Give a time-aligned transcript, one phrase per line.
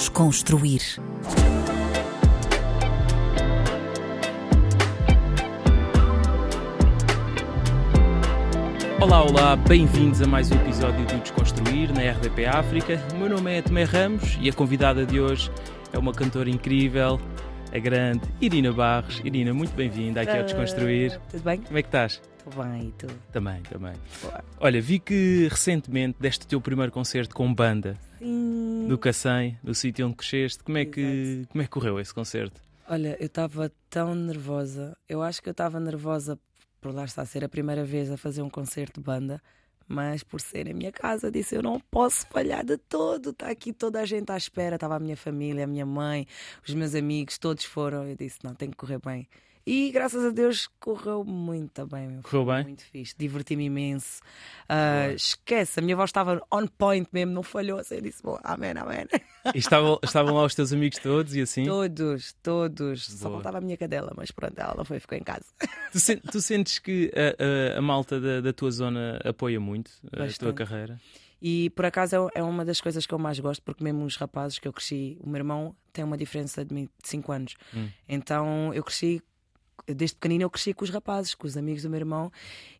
[0.00, 0.80] Desconstruir.
[8.98, 12.98] Olá, olá, bem-vindos a mais um episódio do Desconstruir na RDP África.
[13.12, 15.50] O meu nome é Tomé Ramos e a convidada de hoje
[15.92, 17.20] é uma cantora incrível,
[17.72, 19.20] a grande Irina Barros.
[19.24, 21.12] Irina, muito bem-vinda aqui ao Desconstruir.
[21.16, 21.60] Ah, Tudo bem?
[21.60, 22.20] Como é que estás?
[22.38, 23.06] Estou bem, e tu?
[23.32, 23.92] Também, também.
[24.22, 24.44] Boa.
[24.58, 28.86] Olha, vi que recentemente deste o teu primeiro concerto com banda Sim.
[28.88, 30.62] do Cacém, do sítio onde cresceste.
[30.64, 32.60] Como é que, como é que correu esse concerto?
[32.88, 34.96] Olha, eu estava tão nervosa.
[35.08, 36.38] Eu acho que eu estava nervosa
[36.80, 39.40] por lá estar a ser a primeira vez a fazer um concerto de banda,
[39.90, 43.30] mas por ser em minha casa, disse eu não posso falhar de todo.
[43.30, 44.76] Está aqui toda a gente à espera.
[44.76, 46.28] Estava a minha família, a minha mãe,
[46.66, 48.06] os meus amigos, todos foram.
[48.06, 49.26] Eu disse não, tem que correr bem.
[49.72, 52.08] E graças a Deus correu muito bem.
[52.08, 52.22] meu.
[52.22, 52.64] Correu bem?
[52.64, 54.20] Muito fixe, diverti-me imenso.
[54.68, 57.78] Ah, esquece, a minha voz estava on point mesmo, não falhou.
[57.78, 59.06] Assim, eu disse, bom, amém, amém.
[59.54, 61.64] E estavam, estavam lá os teus amigos todos e assim?
[61.64, 63.06] Todos, todos.
[63.06, 63.34] Só Boa.
[63.36, 65.44] faltava a minha cadela, mas pronto, ela não foi, ficou em casa.
[65.92, 69.92] Tu, sen- tu sentes que a, a- a malta da, da tua zona apoia muito
[70.08, 70.54] a tua Bastante.
[70.54, 71.00] carreira?
[71.40, 74.16] E por acaso é- é uma das coisas que eu mais gosto, porque mesmo os
[74.16, 77.54] rapazes que eu cresci, o meu irmão tem uma diferença de 5 anos.
[77.74, 77.88] Hum.
[78.08, 79.22] Então eu cresci,
[79.86, 82.32] desde pequenino eu cresci com os rapazes, com os amigos do meu irmão,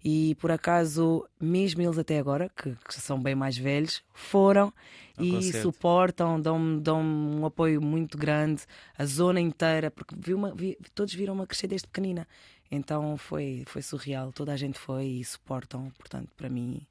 [0.05, 4.73] e por acaso, mesmo eles até agora, que, que são bem mais velhos, foram
[5.17, 5.63] Ao e concerto.
[5.63, 8.63] suportam, dão-me dão um apoio muito grande,
[8.97, 12.27] a zona inteira, porque vi uma, vi- todos viram-me a crescer desde pequenina.
[12.71, 16.87] Então foi, foi surreal, toda a gente foi e suportam, portanto, para mim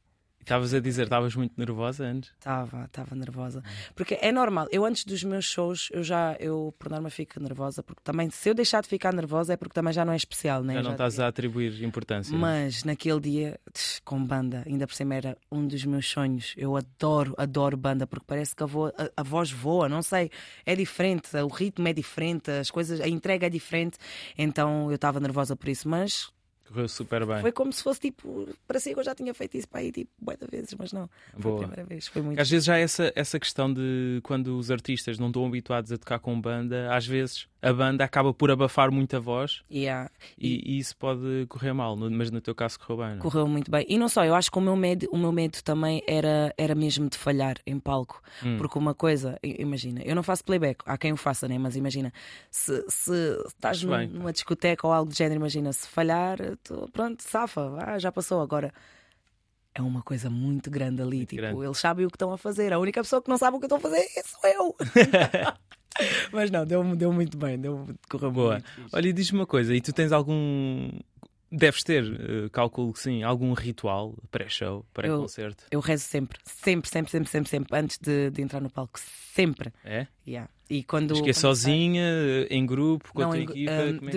[0.49, 2.31] Estavas a dizer, estavas muito nervosa antes?
[2.39, 3.63] Estava, estava nervosa.
[3.95, 7.83] Porque é normal, eu antes dos meus shows, eu já, eu por norma fico nervosa,
[7.83, 10.63] porque também, se eu deixar de ficar nervosa é porque também já não é especial,
[10.63, 10.73] né?
[10.73, 12.35] Já não estás a atribuir importância.
[12.35, 12.63] não é?
[12.65, 13.59] Mas naquele dia,
[14.03, 16.53] com banda, ainda por cima era um dos meus sonhos.
[16.57, 20.31] Eu adoro, adoro banda, porque parece que a, vo- a- a voz voa, não sei,
[20.65, 23.97] é diferente, o ritmo é diferente, as coisas, a entrega é diferente.
[24.37, 26.31] Então eu estava nervosa por isso, mas
[26.69, 27.41] Correu super bem.
[27.41, 30.09] foi como se fosse tipo, parecia que eu já tinha feito isso para aí tipo,
[30.23, 31.09] de vezes, mas não.
[31.33, 31.55] Foi Boa.
[31.55, 34.69] a primeira vez, foi muito Às vezes já há essa, essa questão de quando os
[34.71, 38.89] artistas não estão habituados a tocar com banda, às vezes a banda acaba por abafar
[38.91, 40.09] muito a voz Yeah.
[40.37, 43.19] e, e isso pode correr mal, mas no teu caso correu bem, não é?
[43.21, 43.85] Correu muito bem.
[43.89, 46.73] E não só, eu acho que o meu medo, o meu medo também era, era
[46.75, 48.21] mesmo de falhar em palco.
[48.43, 48.57] Hum.
[48.57, 51.57] Porque uma coisa, imagina, eu não faço playback, há quem o faça, né?
[51.57, 52.13] mas imagina,
[52.49, 53.11] se, se
[53.47, 57.99] estás num- numa discoteca ou algo do género, imagina, se falhar, tu- pronto, safa, ah,
[57.99, 58.41] já passou.
[58.41, 58.73] Agora
[59.73, 61.17] é uma coisa muito grande ali.
[61.17, 61.63] Muito tipo, grande.
[61.65, 62.73] eles sabem o que estão a fazer.
[62.73, 64.75] A única pessoa que não sabe o que eu estou a fazer sou eu.
[66.31, 68.63] mas não, deu, deu muito bem, deu, correu Boa.
[68.93, 70.89] Olha, e diz-me uma coisa, e tu tens algum.
[71.51, 75.63] Deves ter, eh, calculo que sim, algum ritual pré-show, pré-concerto?
[75.71, 78.99] Eu rezo sempre, sempre, sempre, sempre, sempre, sempre, antes de, de entrar no palco,
[79.33, 79.73] sempre.
[79.83, 80.05] É?
[80.27, 80.47] Yeah.
[80.69, 82.03] E quando, Mas que é sozinha,
[82.51, 83.71] em grupo, com Não, a tua em- equipa?
[83.97, 84.11] como é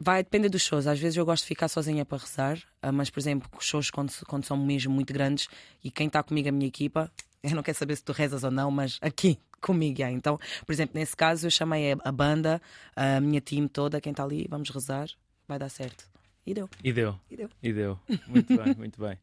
[0.00, 0.86] Vai depender dos shows.
[0.86, 4.12] Às vezes eu gosto de ficar sozinha para rezar, ah, mas, por exemplo, shows quando,
[4.26, 5.48] quando são mesmo muito grandes
[5.82, 7.10] e quem está comigo, a minha equipa,
[7.42, 10.00] eu não quero saber se tu rezas ou não, mas aqui comigo.
[10.00, 10.14] yeah.
[10.14, 12.60] Então, por exemplo, nesse caso eu chamei a, banda,
[12.96, 15.08] a minha time toda, quem está ali, vamos rezar,
[15.48, 16.04] vai dar certo.
[16.46, 17.18] E deu, E deu.
[17.30, 17.48] e deu.
[17.62, 17.98] E deu.
[18.28, 19.16] Muito bem, muito bem.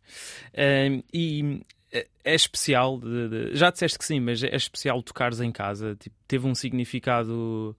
[0.58, 1.62] Hum, e
[1.92, 5.96] é é especial, de- de- já disseste que sim, mas é especial tocares em casa?
[6.00, 7.76] Tipo, teve um significado.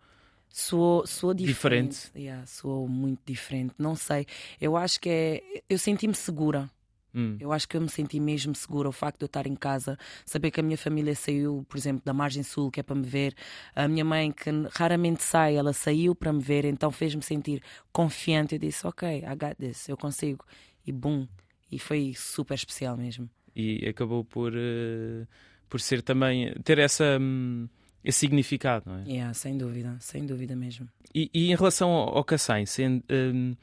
[0.52, 1.92] Soou, soou diferente.
[1.92, 2.10] Diferente.
[2.18, 3.74] Yeah, soou muito diferente.
[3.78, 4.26] Não sei.
[4.60, 5.42] Eu acho que é.
[5.68, 6.70] Eu senti-me segura.
[7.14, 8.88] Hum, Eu acho que eu me senti mesmo segura.
[8.88, 12.02] O facto de eu estar em casa, saber que a minha família saiu, por exemplo,
[12.04, 13.34] da Margem Sul, que é para me ver.
[13.74, 17.62] A minha mãe, que raramente sai, ela saiu para me ver, então fez-me sentir
[17.92, 18.54] confiante.
[18.54, 20.44] Eu disse: Ok, I got this, eu consigo.
[20.86, 21.26] E bum.
[21.70, 23.28] E foi super especial mesmo.
[23.54, 25.26] e acabou por, eh,
[25.68, 26.52] por ser também.
[26.64, 27.68] ter essa, hum,
[28.04, 29.04] esse significado, não é?
[29.04, 30.88] Yeah, sem dúvida, sem dúvida mesmo.
[31.14, 32.24] E, e em relação ao, ao
[32.66, 33.54] sendo, hum,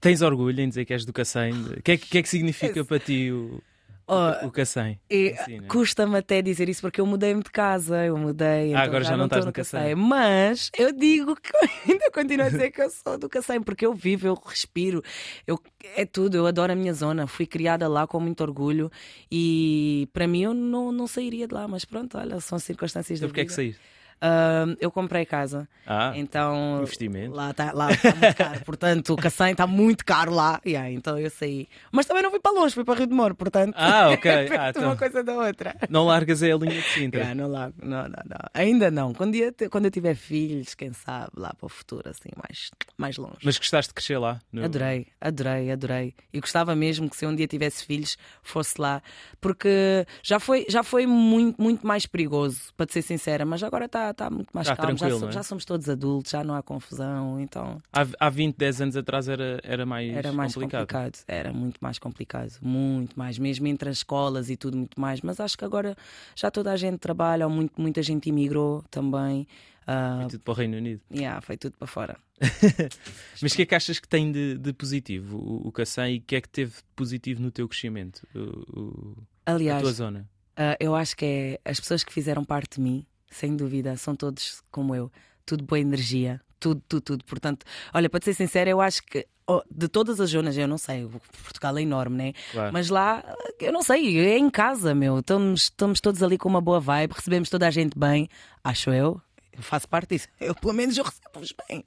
[0.00, 1.52] tens orgulho em dizer que és do Cacém?
[1.52, 3.62] O que, é, que que é que significa para ti o,
[4.08, 4.98] Oh, o Cacém?
[5.38, 5.68] Assim, né?
[5.68, 8.70] Custa-me até dizer isso porque eu mudei-me de casa, eu mudei.
[8.70, 9.94] então agora já não estou estás no Cacém.
[9.94, 11.50] Mas eu digo que
[11.92, 15.02] ainda continuo a dizer que eu sou do Cacém porque eu vivo, eu respiro,
[15.46, 15.60] eu,
[15.94, 17.26] é tudo, eu adoro a minha zona.
[17.26, 18.90] Fui criada lá com muito orgulho
[19.30, 23.28] e para mim eu não, não sairia de lá, mas pronto, olha, são circunstâncias Então
[23.28, 23.56] da porquê é que vida.
[23.56, 23.80] saíste?
[24.20, 25.68] Uh, eu comprei casa.
[25.86, 27.34] Ah, então investimento.
[27.34, 28.60] lá está lá tá muito caro.
[28.64, 30.60] portanto, o Cacém está muito caro lá.
[30.66, 31.66] Yeah, então eu saí.
[31.92, 33.74] Mas também não fui para longe, fui para Rio de Moro, portanto.
[33.76, 34.30] Ah, ok.
[34.30, 34.96] é perto Ah, uma então.
[34.96, 35.76] coisa da outra.
[35.88, 37.20] Não largas aí a linha de Sintra.
[37.20, 38.38] Yeah, não, lá, não, não, não.
[38.52, 39.14] Ainda não.
[39.14, 43.16] Quando eu, quando eu tiver filhos, quem sabe, lá para o futuro, assim, mais, mais
[43.16, 43.38] longe.
[43.44, 44.40] Mas gostaste de crescer lá?
[44.52, 46.14] no- Adorei, adorei, adorei.
[46.32, 49.00] E gostava mesmo que se um dia tivesse filhos, fosse lá.
[49.40, 53.86] Porque já foi, já foi muito, muito mais perigoso, para te ser sincera, mas agora
[53.86, 54.92] está tá muito mais Tá calmo.
[54.92, 55.32] Já, tranquilo, so- não é?
[55.32, 59.28] já somos todos adultos, já não há confusão, então Há, há 20, 10 anos atrás
[59.28, 60.80] era, era mais, era mais complicado.
[60.80, 61.24] complicado.
[61.26, 65.20] Era muito mais complicado, muito mais, mesmo entre as escolas e tudo muito mais.
[65.20, 65.96] Mas acho que agora
[66.36, 69.46] já toda a gente trabalha, ou muito, muita gente imigrou também.
[69.86, 71.00] Ah, Foi tudo para o Reino Unido.
[71.10, 72.16] yeah, foi tudo para fora.
[73.42, 75.72] Mas o que é que achas que tem de, de positivo o, o
[76.08, 78.26] e o que é que teve de positivo no teu crescimento?
[78.34, 79.16] O- o-
[79.46, 80.28] a Aliás, tua zona?
[80.56, 84.14] Ah, eu acho que é as pessoas que fizeram parte de mim, sem dúvida, são
[84.14, 85.10] todos como eu,
[85.44, 87.24] tudo boa energia, tudo, tudo, tudo.
[87.24, 90.78] Portanto, olha, para ser sincera, eu acho que oh, de todas as zonas, eu não
[90.78, 91.08] sei,
[91.42, 92.32] Portugal é enorme, né?
[92.52, 92.72] Claro.
[92.72, 93.24] Mas lá,
[93.58, 95.18] eu não sei, é em casa, meu.
[95.18, 98.28] Estamos, estamos todos ali com uma boa vibe, recebemos toda a gente bem,
[98.62, 99.20] acho eu.
[99.52, 100.28] Eu faço parte disso.
[100.38, 101.82] Eu, pelo menos, eu recebo-vos bem.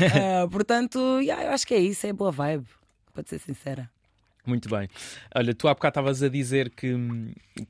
[0.42, 2.66] Ah, portanto, yeah, eu acho que é isso, é boa vibe,
[3.12, 3.90] para ser sincera.
[4.46, 4.88] Muito bem.
[5.34, 6.94] Olha, tu há bocado estavas a dizer que,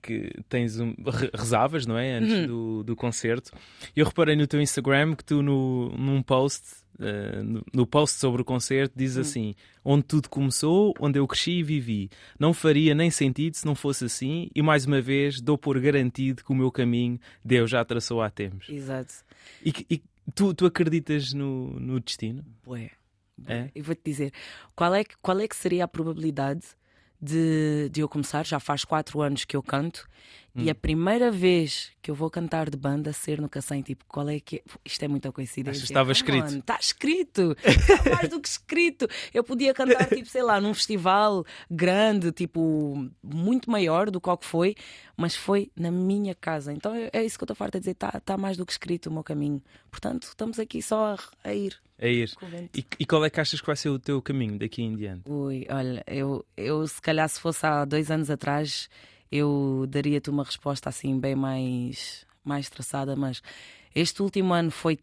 [0.01, 2.19] que tens um, re- rezavas, não é?
[2.19, 2.25] Uhum.
[2.25, 3.51] Antes do, do concerto.
[3.95, 6.63] Eu reparei no teu Instagram que tu, no, num post,
[7.01, 9.21] eh, no, no post sobre o concerto, diz Uhum.
[9.23, 12.09] assim: Onde tudo começou, onde eu cresci e vivi.
[12.39, 14.49] Não faria nem sentido se não fosse assim.
[14.55, 18.31] E mais uma vez, dou por garantido que o meu caminho Deus já traçou há
[18.31, 18.69] tempos.
[18.69, 19.13] Exato.
[19.65, 20.03] E, e
[20.35, 22.45] tu, tu acreditas no, no destino?
[22.65, 22.91] Bué.
[23.47, 23.71] É?
[23.75, 24.33] E vou-te dizer,
[24.75, 26.65] qual é, que, qual é que seria a probabilidade
[27.21, 28.45] de, de eu começar?
[28.45, 30.09] Já faz quatro anos que eu canto
[30.55, 30.63] Hum.
[30.63, 34.29] e a primeira vez que eu vou cantar de banda ser no Cacém, tipo, qual
[34.29, 34.63] é que é?
[34.85, 35.71] Isto é muita coincidência.
[35.71, 36.57] Achas que estava escrito?
[36.57, 39.07] Está escrito, está mais do que escrito.
[39.33, 44.37] Eu podia cantar, tipo, sei lá, num festival grande, tipo, muito maior do que o
[44.37, 44.75] que foi,
[45.17, 46.73] mas foi na minha casa.
[46.73, 48.73] Então é é isso que eu estou farta de dizer, está tá mais do que
[48.73, 49.63] escrito o meu caminho.
[49.91, 51.77] Portanto, estamos aqui só a, a ir.
[51.99, 52.33] É ir.
[52.75, 55.31] E, e qual é que achas que vai ser o teu caminho daqui em diante?
[55.31, 58.89] Ui, olha, eu, eu se calhar se fosse há dois anos atrás,
[59.31, 63.43] eu daria-te uma resposta assim bem mais, mais traçada, mas
[63.95, 64.99] este último ano foi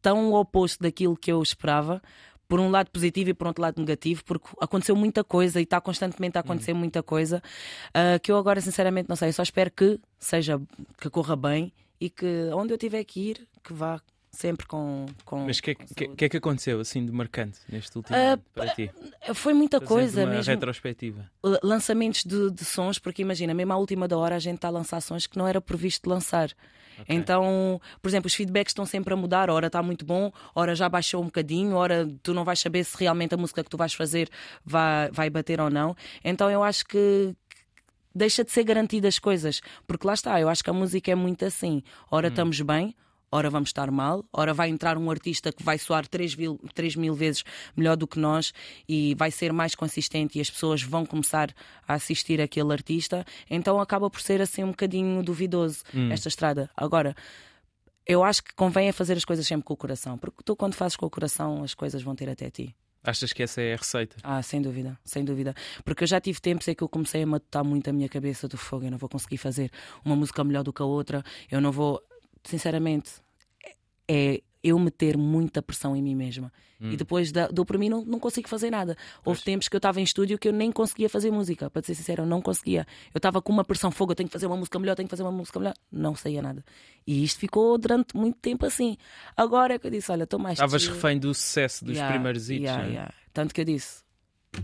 [0.00, 2.02] tão oposto daquilo que eu esperava.
[2.46, 5.80] Por um lado positivo e por outro lado negativo, porque aconteceu muita coisa e está
[5.80, 7.42] constantemente a acontecer muita coisa
[7.94, 9.30] ah, que eu agora sinceramente não sei.
[9.30, 10.60] Eu só espero que seja
[11.00, 13.98] que corra bem e que onde eu tiver que ir, que vá
[14.34, 15.06] sempre com.
[15.24, 17.58] com Mas o que, é com que- que, que é que aconteceu assim de marcante
[17.68, 18.90] neste último Ah, ano para ti?
[19.34, 20.50] Foi muita Fazendo coisa uma mesmo.
[20.52, 21.30] retrospectiva.
[21.62, 24.70] lançamentos de, de sons, porque imagina, mesmo à última da hora a gente está a
[24.70, 26.50] lançar sons que não era previsto lançar.
[27.08, 30.88] Então, por exemplo, os feedbacks estão sempre a mudar, ora está muito bom, ora já
[30.88, 33.92] baixou um bocadinho, ora tu não vais saber se realmente a música que tu vais
[33.94, 34.28] fazer
[34.64, 35.96] vai, vai bater ou não.
[36.22, 37.34] Então eu acho que
[38.14, 41.14] deixa de ser garantida as coisas, porque lá está, eu acho que a música é
[41.16, 41.82] muito assim.
[42.10, 42.94] Ora estamos bem,
[43.34, 46.94] ora vamos estar mal, ora vai entrar um artista que vai soar 3 mil, 3
[46.94, 47.42] mil vezes
[47.76, 48.54] melhor do que nós
[48.88, 51.52] e vai ser mais consistente e as pessoas vão começar
[51.86, 55.82] a assistir aquele artista, então acaba por ser assim um bocadinho duvidoso
[56.12, 56.70] esta estrada.
[56.76, 57.16] Agora,
[58.06, 60.74] eu acho que convém é fazer as coisas sempre com o coração, porque tu quando
[60.74, 62.72] fazes com o coração as coisas vão ter até ti.
[63.02, 64.16] Achas que essa é a receita?
[64.22, 65.54] Ah, sem dúvida, sem dúvida.
[65.84, 68.48] Porque eu já tive tempos em que eu comecei a matutar muito a minha cabeça
[68.48, 68.86] do fogo.
[68.86, 69.70] Eu não vou conseguir fazer
[70.02, 71.22] uma música melhor do que a outra.
[71.50, 72.02] Eu não vou.
[72.44, 73.23] Sinceramente,
[74.08, 76.52] é eu meter muita pressão em mim mesma.
[76.80, 78.94] E depois da- dou por mim não, não consigo fazer nada.
[79.24, 81.70] Houve tempos que eu estava em estúdio que eu nem conseguia fazer música.
[81.70, 82.86] Para ser sincero, eu não conseguia.
[83.14, 85.10] Eu estava com uma pressão fogo, eu tenho que fazer uma música melhor, tenho que
[85.10, 85.72] fazer uma música melhor.
[85.90, 86.62] Não saía nada.
[87.06, 88.98] E isto ficou durante muito tempo assim.
[89.34, 90.54] Agora é que eu disse: olha, estou mais.
[90.58, 92.92] Estavas refém do sucesso dos Yeah, primeiros hits, yeah, não é?
[92.92, 93.14] yeah.
[93.32, 94.02] Tanto que eu disse: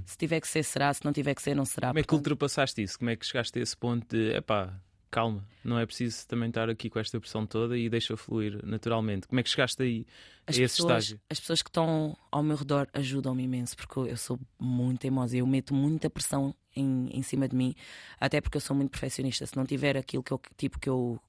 [0.05, 1.88] se tiver que ser, será, se não tiver que ser, não será.
[1.88, 2.99] Como é que Portanto, ultrapassaste isso?
[2.99, 4.75] Como é que chegaste a esse ponto de epá,
[5.11, 9.26] calma, não é preciso também estar aqui com esta pressão toda e deixa fluir naturalmente?
[9.26, 10.07] Como é que chegaste aí
[10.47, 11.21] a as esse pessoas, estágio?
[11.29, 15.37] as pessoas que estão ao meu redor ajudam-me imenso, porque eu sou muito teimosa.
[15.37, 17.75] Eu meto muita pressão em, em cima de mim,
[18.19, 19.47] até porque eu sou muito perfeccionista.
[19.47, 21.21] Se não tiver aquilo que eu, tipo, que eu.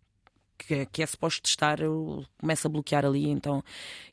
[0.61, 3.27] Que é, que é suposto estar, eu começo a bloquear ali.
[3.29, 3.63] Então,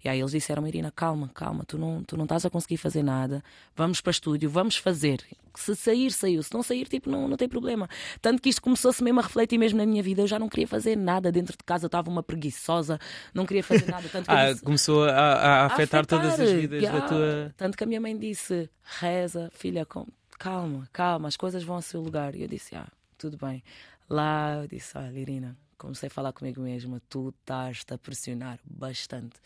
[0.02, 3.02] e aí eles disseram: Irina, calma, calma, tu não, tu não estás a conseguir fazer
[3.02, 3.42] nada.
[3.76, 5.22] Vamos para estúdio, vamos fazer.
[5.54, 6.42] Se sair, saiu.
[6.42, 7.88] Se não sair, tipo, não, não tem problema.
[8.22, 10.22] Tanto que isto começou-se mesmo a refletir mesmo na minha vida.
[10.22, 12.98] Eu já não queria fazer nada dentro de casa, eu estava uma preguiçosa,
[13.34, 14.08] não queria fazer nada.
[14.08, 17.00] Tanto Ah, disse, começou a, a afetar, todas as afetar, vidas yeah.
[17.00, 17.54] da tua.
[17.56, 19.86] Tanto que a minha mãe disse: reza, filha,
[20.38, 22.34] calma, calma, as coisas vão ao seu lugar.
[22.34, 22.86] E eu disse: ah,
[23.18, 23.62] tudo bem.
[24.08, 29.36] Lá eu disse: olha, Irina, comecei a falar comigo mesma: tu estás-te a pressionar bastante.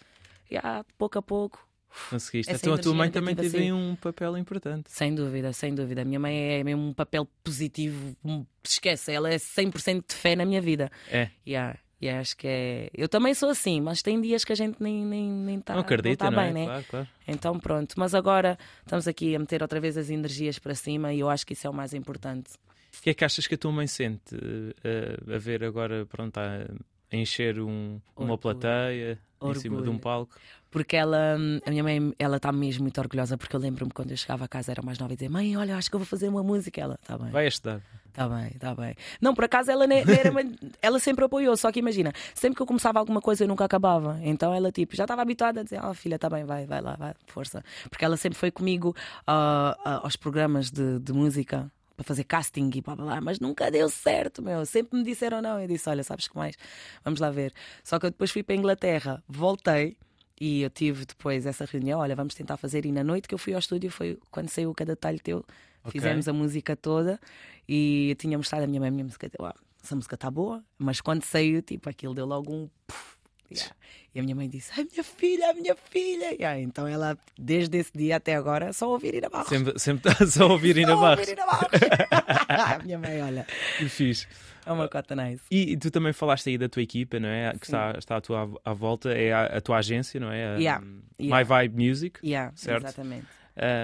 [0.51, 1.69] E ah, pouco a pouco.
[2.09, 2.53] Conseguiste.
[2.53, 3.73] Então a tua mãe também teve assim.
[3.73, 4.91] um papel importante.
[4.91, 6.03] Sem dúvida, sem dúvida.
[6.03, 8.17] A minha mãe é mesmo um papel positivo.
[8.65, 10.91] Esquece, ela é 100% de fé na minha vida.
[11.11, 11.31] É.
[11.47, 12.91] Yeah, e acho que é.
[12.95, 15.75] Eu também sou assim, mas tem dias que a gente nem está nem, nem tá,
[15.75, 16.53] não acredita, tá não, bem, é?
[16.53, 16.65] né?
[16.65, 17.09] Claro, claro.
[17.29, 17.95] Então pronto.
[17.97, 21.47] Mas agora estamos aqui a meter outra vez as energias para cima e eu acho
[21.47, 22.51] que isso é o mais importante.
[22.99, 24.37] O que é que achas que a tua mãe sente
[24.85, 26.67] eh, a ver agora, pronto, a
[27.11, 28.39] encher um- uma Orgulho.
[28.39, 29.99] plateia em cima de um Orgulho.
[30.01, 30.35] palco?
[30.71, 31.35] Porque ela,
[31.67, 34.49] a minha mãe, ela está mesmo muito orgulhosa, porque eu lembro-me quando eu chegava a
[34.49, 36.81] casa, era mais nova, e dizia: Mãe, olha, acho que eu vou fazer uma música.
[36.81, 37.31] Ela, está bem.
[37.31, 37.83] Vai estudar.
[38.13, 38.95] Tá bem, tá bem.
[39.23, 40.43] Não, por acaso ela nem, nem era uma-
[40.83, 44.19] ela sempre apoiou, só que imagina, sempre que eu começava alguma coisa eu nunca acabava.
[44.23, 46.95] Então ela tipo, já estava habituada a dizer, ah filha, tá bem, vai, vai lá,
[46.95, 47.65] vai, força.
[47.89, 48.95] Porque ela sempre foi comigo
[49.27, 53.39] ah, ah, aos programas de, de música para fazer casting e blá blá blá, mas
[53.41, 54.65] nunca deu certo, meu.
[54.67, 55.61] Sempre me disseram não.
[55.61, 56.57] Eu disse, olha, sabes que mais?
[57.05, 57.53] Vamos lá ver.
[57.85, 59.97] Só que eu depois fui para a Inglaterra, voltei.
[60.41, 62.85] E eu tive depois essa reunião, olha, vamos tentar fazer.
[62.85, 65.45] E na noite que eu fui ao estúdio foi quando saiu cada detalhe teu.
[65.85, 65.93] Ok.
[65.93, 67.21] Fizemos a música toda
[67.69, 70.65] e eu tinha mostrado a minha mãe, a minha música, "Uau, essa música está boa,
[70.79, 72.69] mas quando saiu, tipo, aquilo deu logo um.
[72.87, 73.17] puf,
[73.61, 73.77] yeah.
[74.15, 76.33] E a minha mãe disse: Ai, minha filha, a minha filha.
[76.33, 79.49] Yeah, então ela, desde esse dia até agora, só ouvir Ina Barros.
[79.49, 81.21] Sempre, sempre estás a ouvir Ina Só Barros.
[81.21, 81.71] ouvir Ina Barros.
[82.49, 83.47] a minha mãe, olha,
[83.79, 84.27] Que fixe.
[84.67, 85.43] é uma cota nice.
[85.51, 87.53] E, e tu também falaste aí da tua equipa, não é?
[87.53, 87.73] Que Sim.
[87.73, 90.57] está, está à tua à volta, é a, a tua agência, não é?
[90.57, 90.85] A, Yeah.
[91.19, 92.19] My Vibe Music.
[92.55, 92.85] Certo.
[92.85, 93.27] Exatamente.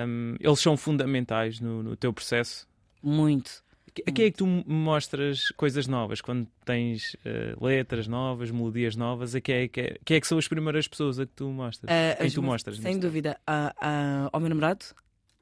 [0.06, 2.66] Um, eles são fundamentais no, no teu processo.
[3.02, 3.62] Muito.
[4.07, 9.35] A quem é que tu mostras coisas novas quando tens eh, letras novas, melodias novas?
[9.35, 11.49] A quem é, que é, quem é que são as primeiras pessoas a que tu
[11.49, 11.90] mostras?
[11.90, 12.76] Ah, quem tu mostras?
[12.78, 14.85] Sem dúvida, a- a- ao meu namorado,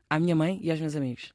[0.09, 1.33] à minha mãe e aos meus amigos.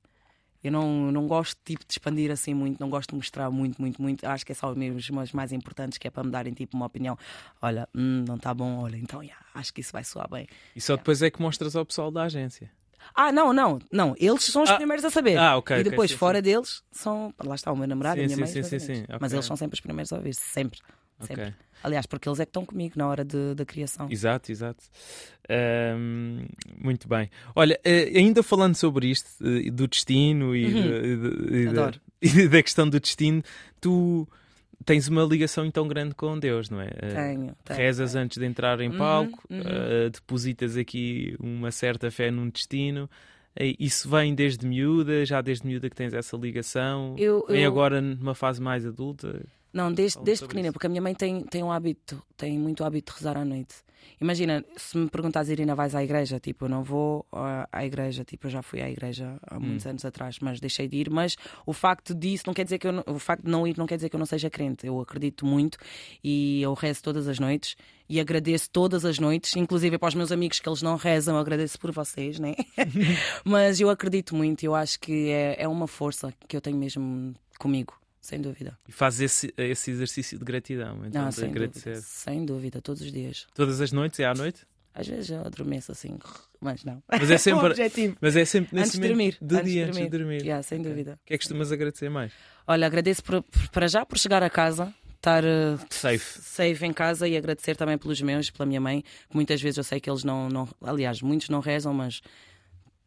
[0.64, 4.00] Eu não, não gosto tipo, de expandir assim muito, não gosto de mostrar muito, muito,
[4.00, 4.24] muito.
[4.26, 6.86] Acho que é só mesmo os mais importantes, que é para me darem tipo uma
[6.86, 7.18] opinião.
[7.60, 10.48] Olha, hum, não está bom, olha, então yeah, acho que isso vai soar bem.
[10.76, 12.72] E só depois é que mostras ao pessoal da agência.
[13.14, 15.38] Ah, não, não, não, eles são os Ah, primeiros a saber.
[15.38, 17.34] ah, ok, E depois, sim, fora deles, são.
[17.44, 18.50] Lá está o meu namorado, Sim, a minha sim, mãe.
[18.50, 19.36] e sim, sim, sim, Mas ok.
[19.38, 20.80] eles são sempre os primeiros a ouvir, sempre.
[21.20, 21.44] sempre.
[21.44, 21.54] Ok.
[21.84, 24.08] Aliás, porque eles é que estão comigo na hora de- da criação.
[24.10, 24.84] Exato, exato.
[25.50, 26.46] Ahm,
[26.80, 27.30] muito bem.
[27.56, 30.82] Olha, eh, ainda falando sobre isto, eh, do destino e, Uhum.
[30.82, 32.02] de- e de- e da- Adoro.
[32.22, 33.44] e da questão do destino,
[33.80, 34.28] tu
[34.86, 36.90] tens uma ligação então grande com Deus, não é?
[37.02, 37.80] Eh, Tenho, tenho.
[37.80, 39.62] Rezas antes de entrar em Uhum, palco, uhum.
[39.66, 43.10] eh, depositas aqui uma certa fé num destino.
[43.78, 47.16] Isso vem desde miúda, já desde miúda que tens essa ligação.
[47.18, 49.44] Eu- Vem eu- agora numa fase mais adulta.
[49.74, 53.14] Não, desde, desde pequenina, porque a minha mãe tem, tem um hábito, tem muito hábito
[53.14, 53.76] de rezar à noite.
[54.20, 56.40] Imagina, se me perguntas, Irina, vais à igreja?
[56.40, 60.06] Tipo, eu não vou à, igreja, tipo, eu já fui à igreja há muitos anos
[60.06, 61.10] atrás, mas deixei de ir.
[61.10, 61.36] Mas
[61.66, 63.88] o facto disso não quer dizer que eu não, o facto de não ir não
[63.88, 64.86] quer dizer que eu não seja crente.
[64.86, 65.78] Eu acredito muito
[66.24, 67.76] e eu rezo todas as noites
[68.08, 71.80] e agradeço todas as noites, inclusive para os meus amigos que eles não rezam, agradeço
[71.80, 72.56] por vocês, né?
[73.46, 77.34] mas eu acredito muito, eu acho que é, é uma força que eu tenho mesmo
[77.58, 78.78] comigo, sem dúvida.
[78.88, 81.90] E fazes esse, esse exercício de gratidão, então Não, de sem agradecer.
[81.96, 83.48] dúvida, sem dúvida, todos os dias.
[83.56, 84.62] Todas as noites, é à noite?
[84.94, 86.18] Às vezes eu adormeço assim,
[86.60, 87.02] mas não.
[87.10, 88.18] Mas é sempre, objetivo.
[88.22, 89.38] mas é sempre Antes nesse de dormir.
[89.42, 90.42] de antes dia, de antes de dormir.
[90.42, 91.14] Yeah, sem dúvida.
[91.24, 92.32] O que é que costumas agradecer mais?
[92.68, 96.42] Olha, agradeço por- por- para já por chegar a casa, estar eh, Safe.
[96.42, 99.84] safe em casa e agradecer também pelos meus, pela minha mãe, que muitas vezes eu
[99.86, 102.22] sei que eles não, não aliás, muitos não rezam, mas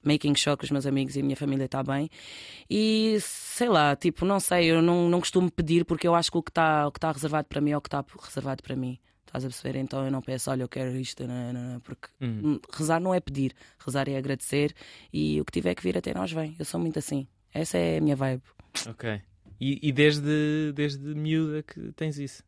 [0.05, 2.09] making sure que os meus amigos e a minha família está bem.
[2.69, 6.39] E sei lá, tipo, não sei, eu não, não costumo pedir porque eu acho que
[6.39, 8.99] o que está tá reservado para mim é o que está reservado para mim.
[9.27, 9.79] Estás a perceber?
[9.81, 12.41] Então eu não peço, olha, eu quero isto, não, não, não, porque Hum.
[12.45, 13.53] hum, rezar não é pedir,
[13.85, 14.73] rezar é agradecer
[15.13, 16.55] e o que tiver que vir até nós vem.
[16.59, 17.27] Eu sou muito assim.
[17.53, 18.43] Essa é a minha vibe.
[18.89, 19.21] Ok.
[19.61, 22.45] E, e desde, desde miúda que tens isso?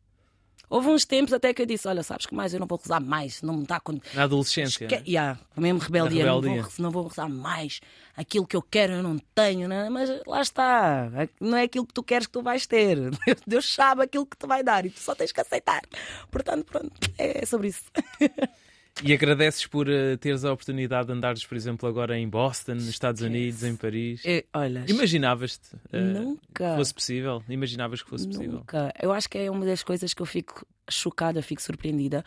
[0.69, 2.99] Houve uns tempos até que eu disse: Olha, sabes que mais eu não vou rezar
[2.99, 4.01] mais, não me dá quando.
[4.13, 4.85] Na adolescência?
[4.85, 4.95] Esque...
[4.95, 5.03] né?
[5.07, 6.61] Yeah, mesmo rebeldia, Na Não, rebeldia.
[6.63, 7.79] vou, não vou rezar mais.
[8.15, 9.89] Aquilo que eu quero eu não tenho, né?
[9.89, 11.09] mas lá está.
[11.39, 12.97] Não é aquilo que tu queres que tu vais ter.
[13.47, 15.81] Deus sabe aquilo que te vai dar e tu só tens que aceitar.
[16.29, 17.83] Portanto, pronto, é sobre isso.
[19.03, 22.87] E agradeces por eh, teres a oportunidade de andares, por exemplo, agora em Boston, nos
[22.87, 24.21] Estados Unidos, em Paris.
[24.25, 26.71] Eu- olha, Imaginavas-te eh, nunca.
[26.71, 27.43] que fosse possível?
[27.47, 28.53] Imaginavas que fosse possível?
[28.53, 28.91] Nunca.
[29.01, 32.23] Eu acho que é uma das coisas que eu fico chocada, fico surpreendida,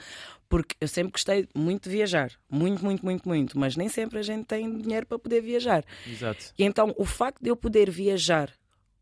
[0.48, 2.30] porque eu sempre gostei muito de viajar.
[2.48, 3.58] Muito, muito, muito, muito.
[3.58, 5.82] Mas nem sempre a gente tem dinheiro para poder viajar.
[6.06, 6.52] Exato.
[6.58, 8.50] E então o facto de eu poder viajar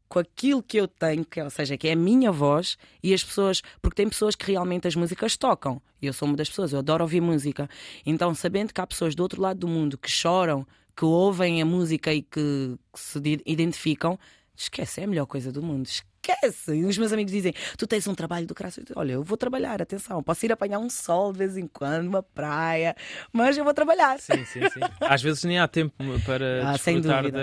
[0.08, 3.22] com aquilo que eu tenho, que, ou seja, que é a minha voz e as
[3.22, 5.80] pessoas, porque tem pessoas que realmente as músicas tocam.
[6.00, 7.68] E eu sou uma das pessoas, eu adoro ouvir música.
[8.06, 11.66] Então, sabendo que há pessoas do outro lado do mundo que choram, que ouvem a
[11.66, 14.18] música e que, que se identificam,
[14.56, 15.88] esquece, é a melhor coisa do mundo.
[16.22, 16.74] Esquece.
[16.74, 18.74] E os meus amigos dizem: Tu tens um trabalho do caralho.
[18.96, 20.22] Olha, eu vou trabalhar, atenção.
[20.22, 22.94] Posso ir apanhar um sol de vez em quando, uma praia,
[23.32, 24.18] mas eu vou trabalhar.
[24.20, 24.80] Sim, sim, sim.
[25.00, 25.94] Às vezes nem há tempo
[26.24, 27.38] para Ah, desfrutar da.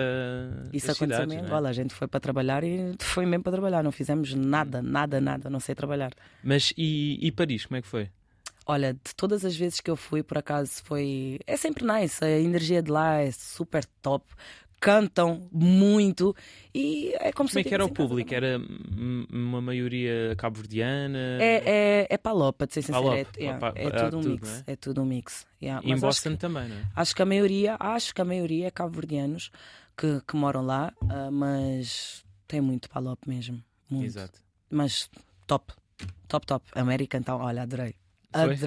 [0.73, 1.47] Isso aconteceu mesmo.
[1.47, 1.51] é?
[1.53, 3.83] Olha, a gente foi para trabalhar e foi mesmo para trabalhar.
[3.83, 6.11] Não fizemos nada, nada, nada, não sei trabalhar.
[6.43, 8.09] Mas e, e Paris, como é que foi?
[8.67, 11.39] Olha, de todas as vezes que eu fui, por acaso foi.
[11.45, 12.23] É sempre nice.
[12.25, 14.25] A energia de lá é super top.
[14.85, 16.35] Cantam muito
[16.73, 18.29] e é como, se Como é que era o casa público?
[18.29, 18.49] também.
[18.51, 18.61] Era
[19.33, 21.17] uma maioria cabo-verdiana?
[21.41, 23.03] É, é, é palopa, de ser sincero.
[23.03, 24.63] Palopa, É, yeah, pa- é há tudo um tudo, mix.
[24.67, 24.71] é?
[24.71, 25.47] É tudo um mix.
[25.61, 25.81] yeah.
[25.87, 26.83] E em Boston que- também, não é?
[26.95, 29.51] Acho que a maioria, acho que a maioria é cabo-verdianos
[29.97, 33.63] que, que moram lá, ah, mas tem muito palop mesmo.
[33.89, 34.05] Muito.
[34.05, 34.39] Exato.
[34.69, 35.09] Mas
[35.47, 35.73] top,
[36.27, 36.65] top, top.
[36.75, 37.95] América, então, olha, adorei.
[38.33, 38.57] Adorei.
[38.57, 38.65] Que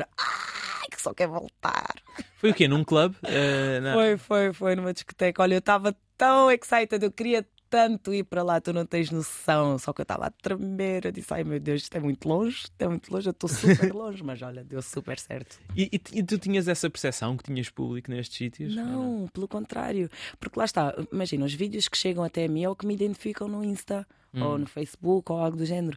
[1.08, 1.94] só quer voltar.
[2.36, 2.68] Foi o quê?
[2.68, 3.16] Num clube?
[3.82, 5.42] Na- Foi, foi, foi numa discoteca.
[5.42, 9.78] Olha, eu estava tão excited, eu queria tanto ir para lá, tu não tens noção.
[9.78, 11.04] Só que eu estava a tremer.
[11.04, 13.48] Eu disse, ai meu Deus, isto é muito longe, isto é muito longe, eu estou
[13.48, 15.58] super longe, mas olha, deu super certo.
[15.76, 18.74] E, e- e tu tinhas essa percepção que tinhas público nestes sítios?
[18.74, 20.08] Não, pelo contrário.
[20.40, 22.94] Porque lá está, imagina, os vídeos que chegam até a mim é o que me
[22.94, 24.06] identificam no Insta
[24.42, 25.96] ou no Facebook ou algo do género.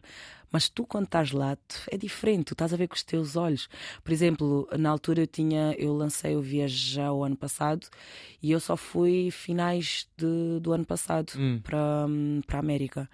[0.50, 1.56] Mas tu, quando estás lá,
[1.90, 3.68] é diferente, tu estás a ver com os teus olhos.
[4.04, 7.86] Por exemplo, na altura eu tinha, eu lancei o Viajar o ano passado
[8.42, 11.58] e eu só fui finais de- do ano passado Hum.
[11.62, 13.08] para, hum, para a América.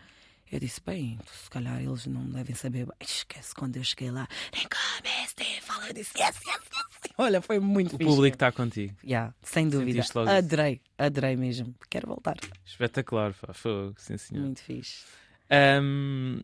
[0.50, 2.87] Eu disse, bem, se calhar eles não devem saber.
[3.00, 4.26] Esquece quando eu cheguei lá.
[4.55, 5.88] Nem come, fala.
[5.88, 7.12] Eu disse, yes, yes, yes.
[7.19, 8.05] Olha, foi muito O fixe.
[8.11, 8.95] público está contigo.
[9.05, 9.93] Yeah, sem dúvida.
[10.02, 10.38] Sentiste logo isso?
[10.38, 11.75] Adorei, adorei mesmo.
[11.90, 12.37] Quero voltar.
[12.64, 13.52] Espetacular, pá.
[13.52, 14.43] Fogo, sim senhor.
[14.45, 15.05] Muito fixe.
[15.50, 16.40] Ahm,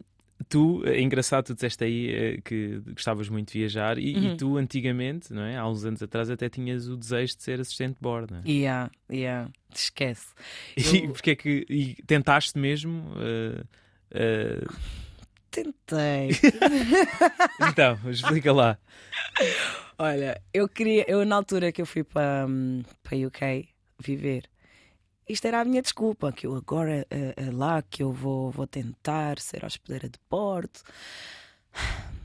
[0.49, 4.33] tu, é engraçado, tu disseste aí eh, que gostavas muito de viajar e, Uhum.
[4.33, 5.57] e tu antigamente, não é?
[5.57, 8.35] há uns anos atrás, até tinhas o desejo de ser assistente de bordo.
[8.35, 8.51] Não é?
[8.51, 9.51] Yeah, yeah.
[9.75, 10.27] Esquece.
[10.77, 13.13] E, Eu- porque é que e tentaste mesmo?
[13.19, 13.65] eh,
[15.51, 16.31] Tentei.
[17.71, 18.79] então, explica lá.
[19.99, 23.69] Olha, eu queria, eu na altura que eu fui para hum, para UK
[23.99, 24.51] viver,
[25.29, 28.67] isto era a minha desculpa, que eu agora é, é lá que eu vou, vou
[28.67, 30.81] tentar ser hospedeira de bordo.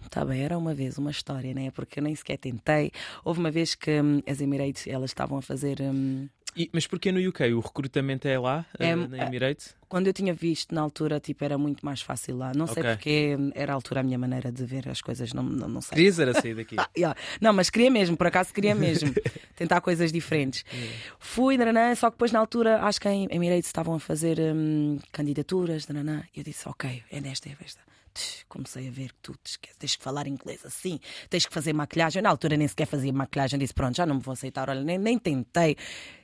[0.10, 1.70] Tá bem, era uma vez uma história, né?
[1.70, 2.92] Porque eu nem sequer tentei.
[3.24, 7.12] Houve uma vez que hum, as Emirates elas estavam a fazer hum, E- mas porquê
[7.12, 7.54] no UK?
[7.54, 9.76] O recrutamento é lá, eh, É- na Emirates?
[9.88, 12.52] Quando eu tinha visto na altura, tipo, era muito mais fácil lá.
[12.54, 12.94] Não sei Ok.
[12.96, 15.96] porque era a altura a minha maneira de ver as coisas, não, não, não sei.
[15.96, 16.76] Querias era sair daqui?
[16.98, 17.18] Yeah.
[17.42, 19.14] Não, mas queria mesmo, por acaso queria mesmo
[19.56, 20.64] tentar coisas diferentes.
[21.20, 25.00] Fui, nananã, só que depois na altura acho que em Emirates estavam a fazer hum,
[25.12, 27.82] candidaturas, nananã, e eu disse, ok, é nesta, é esta.
[28.48, 31.74] Comecei a ver que tu te esqueces, tens que falar inglês assim, tens que fazer
[31.74, 32.20] maquilhagem.
[32.20, 34.84] Eu, na altura nem sequer fazia maquilhagem, disse pronto, já não me vou aceitar, olha,
[34.84, 35.78] nem, nem tentei.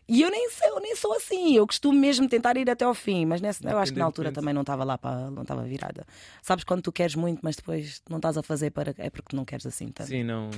[0.08, 2.94] E eu nem, sei, eu nem sou assim, eu costumo mesmo tentar ir até ao
[2.94, 5.64] fim, mas nessa, eu acho que na altura também não estava lá, para, não estava
[5.64, 6.06] virada.
[6.44, 8.94] Sabes quando tu queres muito, mas depois não estás a fazer para.
[9.00, 10.10] é porque não queres assim tanto.
[10.10, 10.52] Sim, não.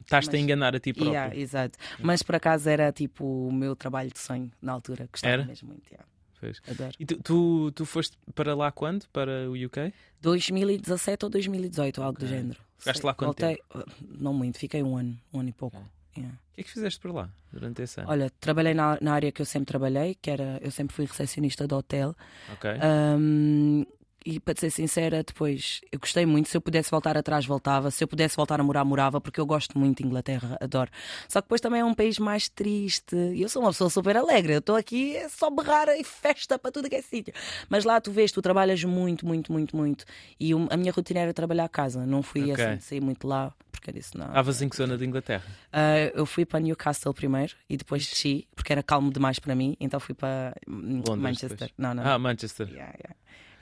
[0.00, 1.12] Estás-te a enganar a ti próprio.
[1.12, 1.78] Yeah, exato.
[2.00, 5.08] Mas por acaso era tipo o meu trabalho de sonho na altura.
[5.12, 5.44] Gostava Era?
[5.44, 5.88] mesmo muito.
[5.92, 6.04] yeah.
[6.40, 6.60] Pois.
[6.68, 6.92] Adoro.
[6.98, 9.06] E tu, tu, tu foste para lá quando?
[9.12, 9.92] Para o UK?
[10.20, 12.36] 2017 ou 2018, algo do Ok.
[12.36, 12.58] género.
[12.78, 13.84] Ficaste lá quanto voltei, uh,
[14.20, 15.76] Não muito, fiquei um ano, um ano e pouco.
[16.16, 16.34] Yeah.
[16.34, 18.10] O que é que fizeste por lá durante esse ano?
[18.10, 21.66] Olha, trabalhei na, na área que eu sempre trabalhei, que era eu sempre fui recepcionista
[21.66, 22.14] de hotel.
[22.52, 22.70] Ok.
[23.18, 23.84] Um,
[24.30, 26.50] e para ser sincera, depois eu gostei muito.
[26.50, 27.90] Se eu pudesse voltar atrás, voltava.
[27.90, 30.90] Se eu pudesse voltar a morar, morava, porque eu gosto muito de Inglaterra, adoro.
[31.26, 33.16] Só que depois também é um país mais triste.
[33.16, 34.52] E eu sou uma pessoa super alegre.
[34.52, 37.32] Eu estou aqui é só berrar e festa para tudo que é sítio.
[37.70, 40.04] Mas lá tu vês, tu trabalhas muito, muito, muito, muito.
[40.38, 42.04] E a minha rotina era trabalhar a casa.
[42.04, 42.62] Não fui Ok.
[42.62, 44.26] assim de sair muito lá, porque disse não.
[44.26, 45.44] Estavas em que zona de Inglaterra?
[45.72, 49.74] Ah, eu fui para Newcastle primeiro e depois desci, porque era calmo demais para mim.
[49.80, 51.48] Então fui para Londres Manchester.
[51.50, 51.72] depois.
[51.78, 52.06] Não, não.
[52.06, 52.68] Ah, Manchester.
[52.68, 53.16] Yeah, yeah.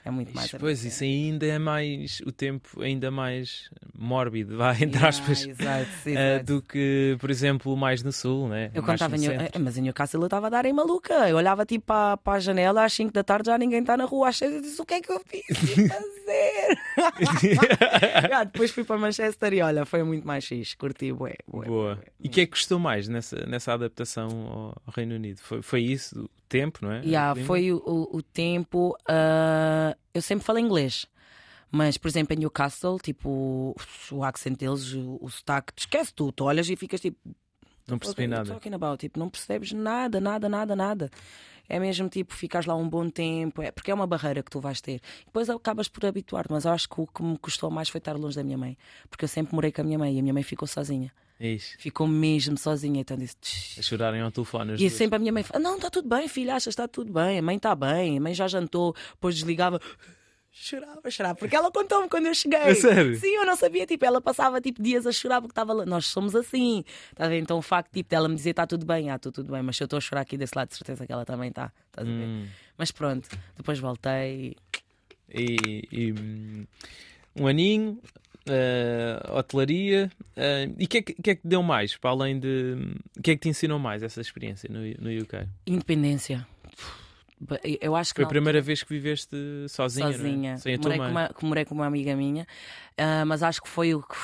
[0.07, 0.47] É muito mais.
[0.47, 2.21] Ixi, Pois, isso ainda é mais.
[2.25, 5.45] O tempo ainda mais mórbido, vá, entre Yeah, aspas.
[5.45, 6.45] exato, ah, exato.
[6.45, 8.71] do que, por exemplo, mais no sul, né?
[8.73, 11.13] Eu mais contava em, eh, mas em Newcastle eu estava a dar em maluca.
[11.29, 14.05] Eu olhava tipo para, para a janela às 5 da tarde, já ninguém está na
[14.05, 15.43] rua às 6 eu disse: o que é que eu fiz
[15.87, 16.77] fazer?
[18.33, 20.75] Ah, depois fui para Manchester e olha, foi muito mais fixe.
[20.75, 21.95] Curti, bué, bué, Boa.
[21.95, 22.05] bué.
[22.19, 24.27] E o que é que gostou mais nessa, nessa adaptação
[24.85, 25.39] ao, Reino Unido?
[25.39, 27.01] Foi, foi isso, o tempo, não é?
[27.03, 28.95] Yeah, O foi o, o, o tempo.
[29.07, 31.05] ah, eu sempre falei inglês.
[31.69, 33.75] Mas, por exemplo, em Newcastle, tipo,
[34.11, 37.17] o accent deles, o, o sotaque, esquece tu, tu olhas e ficas tipo,
[37.87, 38.49] Não percebi What nada.
[38.53, 38.97] talking about?
[38.99, 41.09] Tipo, não percebes nada, nada, nada, nada.
[41.69, 44.59] É mesmo tipo, ficas lá um bom tempo, é, porque é uma barreira que tu
[44.59, 45.01] vais ter.
[45.25, 48.15] Depois acabas por habituar-te, mas eu acho que o que me custou mais foi estar
[48.15, 48.77] longe da minha mãe.
[49.09, 51.11] Porque eu sempre morei com a minha mãe e a minha mãe ficou sozinha.
[51.39, 53.35] Ixi, Ficou mesmo sozinha, então disse.
[53.77, 54.73] a chorarem ao telefone.
[54.73, 54.93] E duas.
[54.93, 57.37] sempre a minha mãe fala: Não, está tudo bem, filha, achas está tudo bem.
[57.37, 59.79] A mãe está bem, a mãe já jantou, depois desligava.
[60.51, 62.59] Chorava, chorava, porque ela contou-me quando eu cheguei.
[62.59, 63.15] É sério?
[63.15, 65.85] Sim, eu não sabia, tipo, ela passava tipo dias a chorar porque estava lá.
[65.85, 66.83] Nós somos assim.
[67.15, 67.39] Tá a ver?
[67.39, 69.83] Então o facto tipo, dela me dizer está tudo bem, ah, tudo bem, mas se
[69.83, 71.71] eu estou a chorar aqui desse lado, de certeza que ela também está.
[71.87, 72.25] Estás a ver?
[72.25, 72.47] Hum.
[72.77, 74.55] Mas pronto, depois voltei.
[75.29, 76.13] E, e,
[77.35, 77.99] um aninho,
[78.47, 80.09] eh, hotelaria.
[80.35, 81.95] eh, e o que, é que, que é que deu mais?
[81.97, 82.75] Para além de.
[83.17, 85.47] O que é que te ensinou mais essa experiência no, no UK?
[85.65, 86.47] Independência.
[87.81, 89.35] Eu acho que Foi a primeira vez que viveste
[89.69, 90.07] sozinha?
[90.07, 90.11] é?
[90.13, 90.57] sozinha.
[90.57, 91.23] Sem a tua morei, com mãe.
[91.25, 92.47] uma, que morei com uma amiga minha,
[92.97, 94.15] Ah, mas acho que foi o que.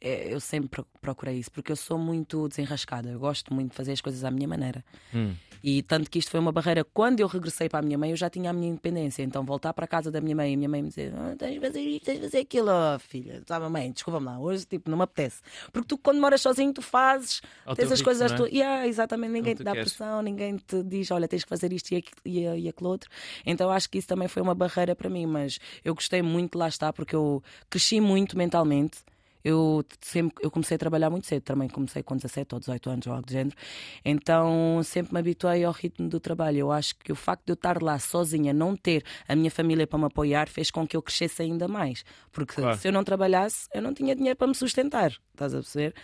[0.00, 3.08] é, Eu sempre pro- procurei isso, porque eu sou muito desenrascada.
[3.08, 4.84] Eu gosto muito de fazer as coisas à minha maneira.
[5.14, 5.34] Hum.
[5.62, 6.84] E tanto que isto foi uma barreira.
[6.84, 9.22] Quando eu regressei para a minha mãe, eu já tinha a minha independência.
[9.22, 11.34] Então voltar para a casa da minha mãe e a minha mãe me dizer: ah,
[11.36, 13.42] tens de fazer isto, tens de fazer aquilo, oh, filha.
[13.44, 15.40] Tá, mãe, desculpa-me lá, hoje tipo, não me apetece.
[15.72, 18.32] Porque tu, quando moras sozinho, tu fazes, Ao tens as ritmo, coisas.
[18.32, 18.36] é?
[18.36, 18.46] tu...
[18.46, 19.92] Yeah, exatamente, ninguém te dá queres.
[19.92, 23.10] pressão, ninguém te diz: olha, tens que fazer isto e aquilo, e, e aquilo outro.
[23.44, 25.26] Então acho que isso também foi uma barreira para mim.
[25.26, 28.98] Mas eu gostei muito, lá está, porque eu cresci muito mentalmente.
[29.44, 33.06] Eu sempre eu comecei a trabalhar muito cedo, também comecei com 17 ou 18 anos
[33.06, 33.56] ou algo do género.
[34.04, 36.58] Então sempre me habituei ao ritmo do trabalho.
[36.58, 39.86] Eu acho que o facto de eu estar lá sozinha, não ter a minha família
[39.86, 42.04] para me apoiar, fez com que eu crescesse ainda mais.
[42.32, 42.76] Porque Claro.
[42.78, 45.10] se eu não trabalhasse, eu não tinha dinheiro para me sustentar.
[45.32, 45.94] Estás a perceber?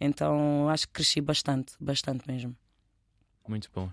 [0.00, 2.56] Então acho que cresci bastante, bastante mesmo.
[3.46, 3.90] Muito bom.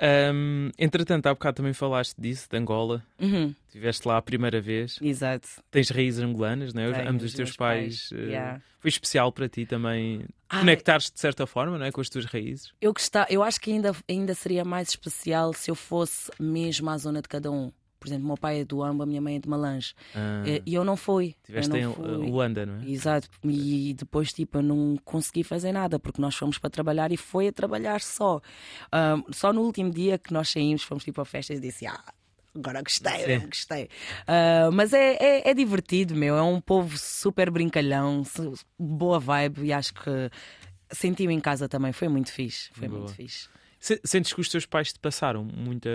[0.00, 3.04] Ahm, entretanto, há bocado também falaste disso, de Angola.
[3.20, 4.98] Uhum, Estiveste lá a primeira vez.
[5.02, 5.46] exato.
[5.70, 6.90] Tens raízes angolanas, não é?
[6.92, 8.08] Tenho, Ambos os teus pais.
[8.08, 8.60] pais, eh, yeah.
[8.78, 10.60] Foi especial para ti também Ai.
[10.60, 11.92] conectares-te de certa forma, não é?
[11.92, 12.72] Com as tuas raízes.
[12.80, 16.96] Eu, gostar, eu acho que ainda, ainda seria mais especial se eu fosse mesmo à
[16.96, 17.70] zona de cada um.
[18.00, 19.92] Por exemplo, meu pai é do Amba, minha mãe é de Malange.
[20.14, 21.36] Ah, Eh, E eu não fui.
[21.48, 22.04] Eu em não eh, fui.
[22.30, 22.88] Luanda, não é?
[22.88, 27.16] Exato, e depois tipo eu não consegui fazer nada porque nós fomos para trabalhar e
[27.18, 28.40] foi a trabalhar só.
[28.90, 32.02] Ahm, só no último dia que nós saímos, fomos tipo a festas e disse: Ah,
[32.54, 33.46] agora gostei, Sim.
[33.46, 33.88] gostei.
[34.26, 38.22] Ah, mas é, é, é divertido, meu, é um povo super brincalhão,
[38.78, 40.30] boa vibe e acho que
[40.90, 42.70] senti-me em casa também, foi muito fixe.
[42.72, 43.00] Foi Boa.
[43.02, 43.48] muito fixe.
[43.80, 45.88] Se- Sentes que os teus pais te passaram muita,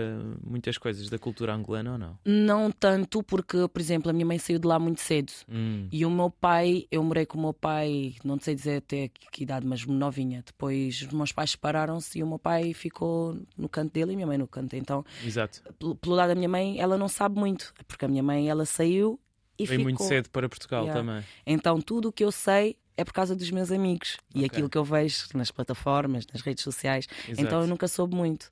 [0.43, 2.17] muitas coisas da cultura angolana ou não?
[2.25, 5.31] Não tanto porque, por exemplo, a minha mãe saiu de lá muito cedo.
[5.47, 9.07] Hum, E o meu pai, eu morei com o meu pai, não sei dizer até
[9.09, 10.41] que que idade, mas novinha.
[10.45, 14.15] Depois os meus pais separaram-se e o meu pai ficou no canto dele e a
[14.15, 14.75] minha mãe no canto.
[14.75, 15.61] Então, exato.
[16.01, 19.19] pelo lado da minha mãe, ela não sabe muito, porque a minha mãe ela saiu
[19.57, 19.83] e ficou.
[19.83, 20.99] muito cedo para Portugal Yeah.
[21.01, 21.25] também.
[21.45, 24.45] Então, tudo o que eu sei é por causa dos meus amigos e Ok.
[24.47, 27.07] aquilo que eu vejo nas plataformas, nas redes sociais.
[27.27, 27.41] Exato.
[27.41, 28.51] Então, eu nunca soube muito.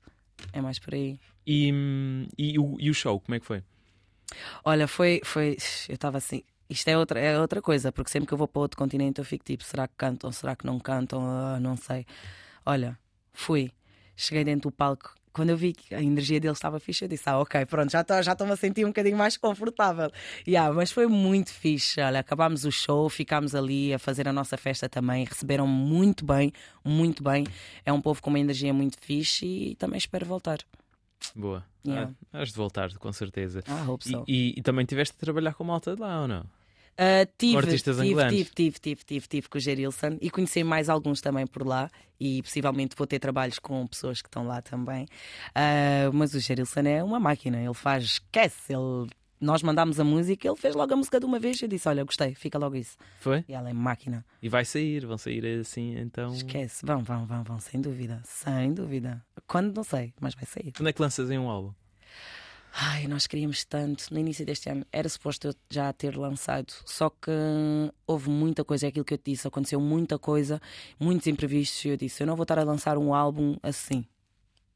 [0.52, 1.18] É mais por aí.
[1.46, 3.62] E, hum, e, o, e o show, como é que foi?
[4.64, 5.20] Olha, foi.
[5.24, 5.56] foi
[5.88, 6.42] eu estava assim.
[6.68, 9.24] Isto é outra, é outra coisa, porque sempre que eu vou para outro continente eu
[9.24, 11.22] fico tipo: será que cantam, será que não cantam?
[11.22, 12.06] Ah, não sei.
[12.64, 12.98] Olha,
[13.32, 13.70] fui.
[14.16, 15.14] Cheguei dentro do palco.
[15.34, 18.02] Quando eu vi que a energia deles estava fixe, eu disse: Ah, ok, pronto, já
[18.02, 20.10] estou já a sentir um bocadinho mais confortável.
[20.46, 22.00] Yeah, mas foi muito fixe.
[22.00, 25.24] Olha, acabámos o show, ficámos ali a fazer a nossa festa também.
[25.24, 26.52] Receberam muito bem,
[26.84, 27.44] muito bem.
[27.84, 30.58] É um povo com uma energia muito fixe e também espero voltar.
[31.34, 31.64] Boa.
[31.84, 32.12] Yeah.
[32.32, 33.62] Ah, has de voltar, com certeza.
[33.66, 34.24] Ah, hope E, so.
[34.28, 36.44] e, e também tiveste de trabalhar com malta de lá ou não?
[36.94, 38.34] Uh, tive, artistas tive, angolanos?
[38.34, 41.90] tive, tive, tive, tive, tive com o Gerilson e conheci mais alguns também por lá
[42.20, 45.04] e possivelmente vou ter trabalhos com pessoas que estão lá também.
[45.50, 49.10] Uh, mas o Gerilson é uma máquina, ele faz, esquece, ele.
[49.40, 51.86] Nós mandámos a música, ele fez logo a música de uma vez e eu disse:
[51.88, 52.96] Olha, gostei, fica logo isso.
[53.18, 53.44] Foi?
[53.46, 56.32] E ela é máquina, E vai sair, vão sair assim, então.
[56.32, 59.22] esquece, vão, vão, vão, vão, sem dúvida, sem dúvida.
[59.46, 60.72] Quando não sei, mas vai sair.
[60.72, 61.74] Quando é que lanças em um álbum?
[62.76, 64.12] Ai, nós queríamos tanto.
[64.12, 67.30] No início deste ano era suposto eu já ter lançado, só que
[68.04, 70.60] houve muita coisa, é aquilo que eu te disse, aconteceu muita coisa,
[70.98, 71.84] muitos imprevistos.
[71.84, 74.04] E eu disse: eu não vou estar a lançar um álbum assim.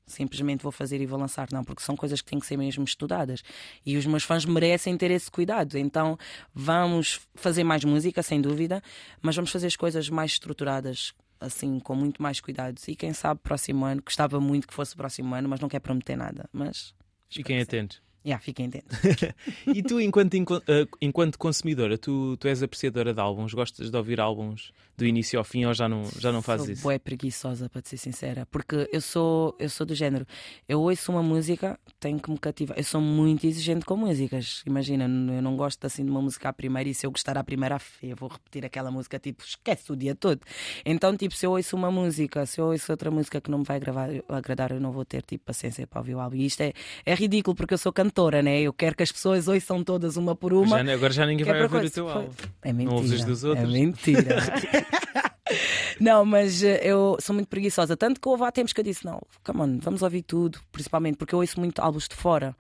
[0.07, 2.85] Simplesmente vou fazer e vou lançar, não, porque são coisas que têm que ser mesmo
[2.85, 3.43] estudadas
[3.85, 5.77] e os meus fãs merecem ter esse cuidado.
[5.77, 6.17] Então
[6.55, 8.81] vamos fazer mais música, sem dúvida,
[9.21, 12.87] mas vamos fazer as coisas mais estruturadas, assim, com muito mais cuidados.
[12.87, 16.17] E quem sabe, próximo ano, gostava muito que fosse próximo ano, mas não quer prometer
[16.17, 16.49] nada.
[16.53, 16.95] Mas
[17.31, 17.79] Fiquem Espero que sim.
[17.79, 18.03] atentos.
[18.25, 18.99] Yeah, fiquem atentos.
[19.67, 20.35] E tu, enquanto,
[20.67, 23.55] eh, enquanto consumidora, tu, tu és apreciadora de álbuns?
[23.55, 26.73] Gostas de ouvir álbuns do início ao fim ou já não, já não fazes sou
[26.73, 26.83] isso?
[26.83, 30.27] bué preguiçosa, para te ser sincera, porque eu sou, eu sou do género.
[30.69, 32.77] Eu ouço uma música, tenho que me cativar.
[32.77, 34.63] Eu sou muito exigente com músicas.
[34.67, 37.45] Imagina, eu não gosto assim de uma música à primeira e se eu gostar à
[37.45, 40.41] primeira, eu vou repetir aquela música, tipo, esquece o dia todo.
[40.85, 43.65] Então, tipo, se eu ouço uma música, se eu ouço outra música que não me
[43.65, 46.37] vai gravar, agradar, eu não vou ter tipo paciência para ouvir o álbum.
[46.37, 46.73] E isto é,
[47.07, 48.61] é ridículo porque eu sou cantora, né?
[48.61, 50.85] Eu quero que as pessoas ouçam todas uma por uma.
[50.85, 52.33] Já- agora já ninguém é vai ouvir o coisa- teu foi- álbum.
[52.63, 52.95] É mentira.
[52.97, 53.69] ouves as dos outros?
[53.69, 54.37] É mentira.
[56.01, 57.97] não, mas eh, eu sou muito preguiçosa.
[57.97, 60.59] Tanto que houve há tempos que eu disse: não, come on, vamos ouvir tudo.
[60.73, 62.55] Principalmente porque eu ouço muito álbuns de fora.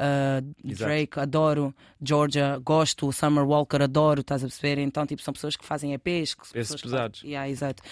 [0.00, 0.84] Uh, Exato.
[0.84, 4.80] Drake, adoro, Georgia, gosto, Summer Walker, adoro, estás a perceber?
[4.80, 7.20] Então, tipo, são pessoas que fazem EPs, que, que pesados.
[7.20, 7.30] Fazem...
[7.30, 7.82] Yeah, exato.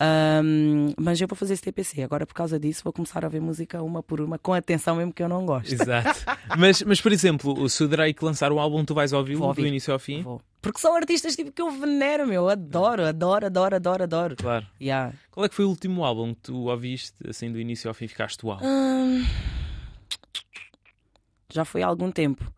[0.00, 2.02] Um, mas eu vou fazer esse TPC.
[2.02, 5.12] Agora, por causa disso, vou começar a ouvir música uma por uma, com atenção mesmo
[5.12, 5.72] que eu não gosto.
[5.72, 6.24] Exato.
[6.56, 9.92] mas, mas, por exemplo, se o Drake lançar um álbum, tu vais ouvi-lo do início
[9.92, 10.22] ao fim?
[10.22, 10.40] Vou.
[10.60, 12.48] Porque são artistas tipo, que eu venero, meu.
[12.48, 14.36] Adoro, adoro, adoro, adoro, adoro.
[14.36, 14.66] Claro.
[14.80, 15.12] Yeah.
[15.30, 18.08] Qual é que foi o último álbum que tu ouviste, assim, do início ao fim,
[18.08, 18.58] ficaste uau?
[18.62, 19.24] Hum,
[21.52, 22.50] já foi há algum tempo.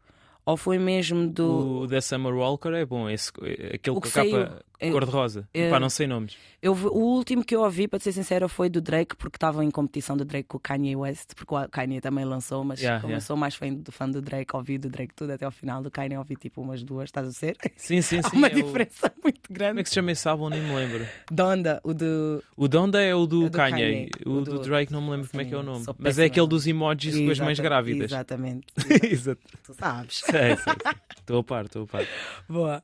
[0.44, 1.83] Ou foi mesmo do.
[1.83, 3.31] O da Summer Walker é bom, esse,
[3.74, 4.53] aquele O a que capa saiu, eu-
[4.90, 5.49] cor-de-rosa.
[5.71, 6.37] Pá, não sei nomes.
[6.62, 9.71] Eu, o último que eu ouvi, para ser sincera, foi do Drake, porque estava em
[9.71, 13.12] competição do Drake com o Kanye West, porque o Kanye também lançou, mas Yeah, como
[13.12, 13.23] yeah.
[13.23, 15.83] eu sou mais fã do, fã do Drake, ouvi do Drake tudo até ao final,
[15.83, 17.57] do Kanye ouvi tipo umas duas, estás a ser?
[17.77, 18.37] Sim, sim, Há sim.
[18.37, 19.81] uma é o- diferença muito Como grande.
[19.81, 20.51] é que se chama esse álbum?
[20.51, 21.07] Nem me lembro.
[21.31, 22.45] Donda, o do.
[22.57, 23.83] O Donda é o do, É do Kanye.
[23.83, 24.11] Kanye.
[24.27, 25.85] O, O do, do- Drake não me lembro como é que é o Sim, nome.
[25.99, 28.11] Mas é aquele dos emojis com as mães grávidas.
[28.12, 28.66] Exatamente.
[29.11, 29.40] Exato.
[29.64, 30.19] tu sabes.
[30.27, 30.93] Sei, sei, sei.
[31.19, 32.07] Estou a par, estou a par.
[32.49, 32.83] Boa.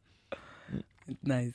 [1.23, 1.55] Nice.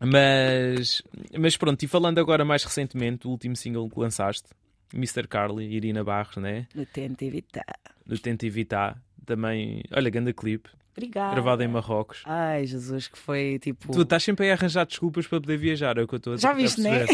[0.00, 1.02] Mas,
[1.36, 4.48] mas pronto, e falando agora mais recentemente, o último single que lançaste,
[4.94, 5.26] Mr.
[5.26, 6.66] Carly, Irina Barros, né?
[6.74, 7.64] No TNT Vita.
[8.06, 11.34] Do Tenta Evitar, também, olha, grande clipe, Obrigada.
[11.34, 12.22] gravado em Marrocos.
[12.24, 13.92] Ai, Jesus, que foi tipo.
[13.92, 16.36] Tu estás sempre a arranjar desculpas para poder viajar, é o que eu estou a
[16.38, 17.04] Já a viste, né?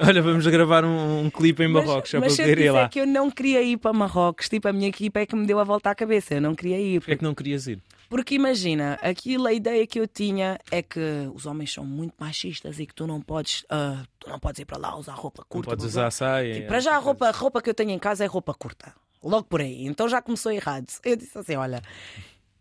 [0.00, 2.88] Olha, vamos gravar um, um clipe em Marrocos, só para mas eu poder ir lá.
[2.88, 5.58] que eu não queria ir para Marrocos, tipo, a minha equipa é que me deu
[5.58, 6.34] a volta à cabeça.
[6.34, 7.00] Eu não queria ir.
[7.00, 7.82] Porquê é que não querias ir?
[8.08, 11.00] Porque imagina, aquilo, a ideia que eu tinha é que
[11.34, 14.64] os homens são muito machistas e que tu não podes, ah, tu não podes ir
[14.64, 15.70] para lá usar roupa Não curta.
[15.70, 16.54] podes blá, usar saia.
[16.54, 18.94] Tipo, para já a roupa, a roupa que eu tenho em casa é roupa curta.
[19.22, 19.86] Logo por aí.
[19.86, 20.86] Então já começou errado.
[21.04, 21.82] Eu disse assim: olha,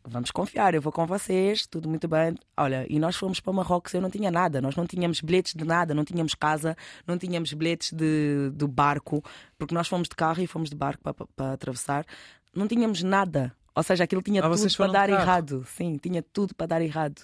[0.04, 2.36] vamos confiar, eu vou com vocês, tudo muito bem.
[2.58, 5.64] Olha, e nós fomos para Marrocos, eu não tinha nada, nós não tínhamos bilhetes de
[5.64, 9.24] nada, não tínhamos casa, não tínhamos bilhetes de, do barco,
[9.58, 12.06] porque nós fomos de carro e fomos de barco para, para, para atravessar,
[12.54, 13.56] não tínhamos nada.
[13.78, 15.64] Ou seja, aquilo tinha Ah, tudo para dar errado.
[15.68, 17.22] Sim, tinha tudo para dar errado.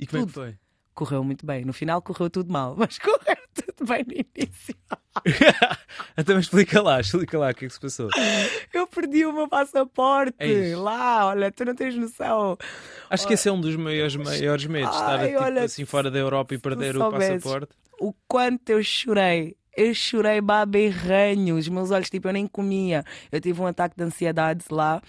[0.00, 0.44] E como é que tudo.
[0.44, 0.58] foi?
[0.92, 1.64] Correu muito bem.
[1.64, 4.74] No final correu tudo mal, mas correu tudo bem no início.
[6.18, 8.08] então explica lá, explica lá o que é que se passou.
[8.74, 10.76] Eu perdi o meu passaporte Eis.
[10.76, 12.58] lá, olha, tu não tens noção.
[13.08, 16.10] Acho que esse é um dos maiores, maiores medos, estar Ai, tipo, olha, assim fora
[16.10, 17.72] da Europa e perder o passaporte.
[18.00, 19.56] O quanto eu chorei.
[19.74, 23.04] Eu chorei baberranho, os meus olhos, tipo, eu nem comia.
[23.30, 25.00] Eu tive um ataque de ansiedade lá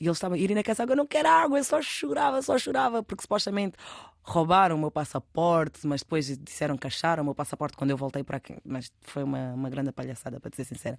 [0.00, 0.92] e eles estavam, Irina, quer água?
[0.92, 3.76] Eu não quero água, eu só chorava, só chorava, porque supostamente
[4.22, 8.24] roubaram o meu passaporte, mas depois disseram que acharam o meu passaporte quando eu voltei
[8.24, 8.56] para aqui.
[8.64, 10.96] Mas foi uma, uma grande palhaçada, para ser sincera.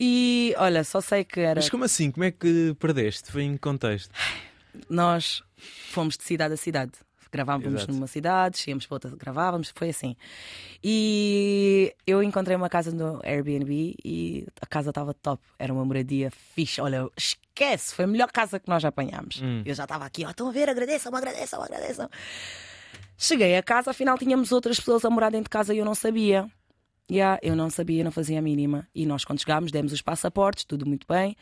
[0.00, 1.60] E olha, só sei que era.
[1.60, 2.10] Mas como assim?
[2.10, 3.30] Como é que perdeste?
[3.30, 4.12] Foi em que contexto?
[4.88, 5.42] nós
[5.90, 6.92] fomos de cidade a cidade.
[7.30, 7.92] Gravávamos Exato.
[7.92, 10.16] numa cidade, íamos para outra, gravávamos, foi assim.
[10.82, 15.42] E eu encontrei uma casa no Airbnb e a casa estava top.
[15.58, 16.80] Era uma moradia fixe.
[16.80, 19.40] Olha, esquece, foi a melhor casa que nós apanhámos.
[19.42, 19.62] Hum.
[19.64, 22.08] Eu já estava aqui, ó, estão a ver, agradeçam, agradeçam, agradeçam.
[23.16, 25.94] Cheguei a casa, afinal tínhamos outras pessoas a morar dentro de casa e eu não
[25.94, 26.48] sabia.
[27.10, 28.86] Yeah, eu não sabia, não fazia a mínima.
[28.94, 31.34] E nós, quando chegámos, demos os passaportes, tudo muito bem.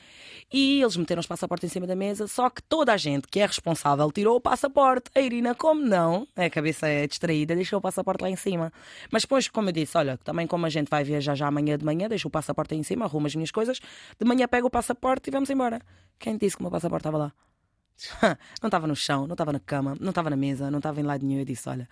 [0.53, 2.29] E eles meteram os passaportes em cima da mesa.
[2.29, 5.11] Só que toda a gente que é responsável tirou o passaporte.
[5.13, 6.29] A Irina, como não?
[6.37, 8.73] A cabeça é distraída, deixou o passaporte lá em cima.
[9.11, 11.85] Mas depois, como eu disse, olha, também como a gente vai viajar já amanhã de
[11.85, 13.81] manhã, deixo o passaporte aí em cima, arrumo as minhas coisas.
[14.21, 15.81] De manhã pego o passaporte e vamos embora.
[16.17, 17.33] Quem disse que o meu passaporte estava lá?
[18.63, 21.05] não estava no chão, não estava na cama, não estava na mesa, não estava em
[21.05, 21.41] lado nenhum.
[21.41, 21.89] Eu disse: olha.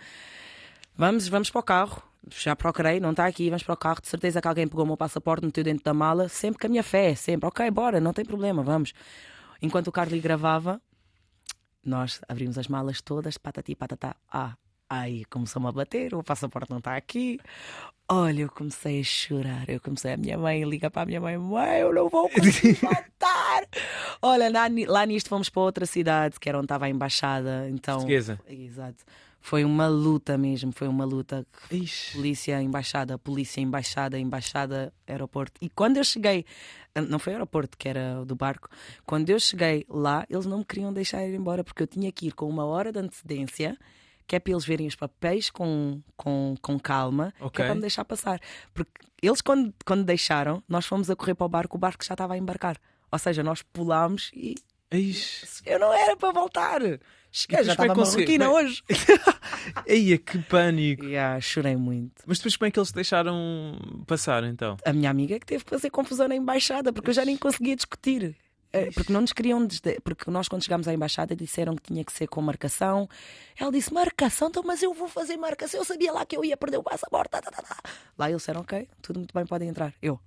[0.97, 2.03] Vamos, vamos para o carro.
[2.31, 4.01] Já procurei, não está aqui, vamos para o carro.
[4.01, 6.71] De certeza que alguém pegou o meu passaporte, meteu dentro da mala, sempre com a
[6.71, 7.47] minha fé, sempre.
[7.47, 8.95] Ok, bora, não tem problema, vamos.
[9.61, 10.81] Enquanto o Carly gravava,
[11.85, 14.17] nós abrimos as malas todas, patati patatá.
[14.33, 14.55] Ah,
[14.89, 17.39] aí começou-me a bater, o passaporte não está aqui.
[18.09, 19.69] Olha, eu comecei a chorar.
[19.69, 22.75] Eu comecei, a minha mãe liga para a minha mãe: Mãe, eu não vou conseguir
[22.81, 23.67] voltar.
[24.23, 27.69] Olha, lá, lá nisto fomos para outra cidade, que era onde estava a embaixada.
[27.71, 28.39] Então, Portuguesa.
[28.47, 29.05] Exato.
[29.47, 31.47] Foi uma luta mesmo, foi uma luta.
[31.71, 32.13] Ixi.
[32.17, 35.61] Polícia, embaixada, polícia, embaixada, embaixada, aeroporto.
[35.61, 36.47] E quando eu cheguei,
[37.11, 38.71] não foi aeroporto, que era do barco,
[39.05, 42.29] quando eu cheguei lá, eles não me queriam deixar ir embora porque eu tinha que
[42.29, 43.77] ir com uma hora de antecedência,
[44.27, 47.63] que é para eles verem os papéis com, com, com calma, que Ok.
[47.65, 48.41] é para me deixar passar.
[48.73, 52.15] Porque eles, quando, quando deixaram, nós fomos a correr para o barco, o barco já
[52.15, 52.79] estava a embarcar.
[53.13, 54.55] Ou seja, nós pulámos e
[54.91, 55.63] Ixi.
[55.67, 56.81] eu não era para voltar.
[57.37, 58.81] Cheguei, já estava marroquina hoje.
[59.89, 61.05] Eia, que pânico.
[61.05, 62.23] Yeah, chorei muito.
[62.25, 64.77] Mas depois como é que eles deixaram passar então?
[64.85, 67.75] A minha amiga que teve que fazer confusão na embaixada porque eu já nem conseguia
[67.75, 68.37] discutir.
[68.73, 69.67] Eh, Porque não nos queriam,
[70.05, 73.09] porque nós quando chegámos à embaixada disseram que tinha que ser com marcação.
[73.59, 75.81] Ela disse: marcação, então, mas eu vou fazer marcação.
[75.81, 77.31] Eu sabia lá que eu ia perder o passaporte.
[77.31, 77.77] tá, tá, tá, tá."
[78.17, 79.93] Lá eles disseram: ok, tudo muito bem, podem entrar.
[80.03, 80.21] Eu,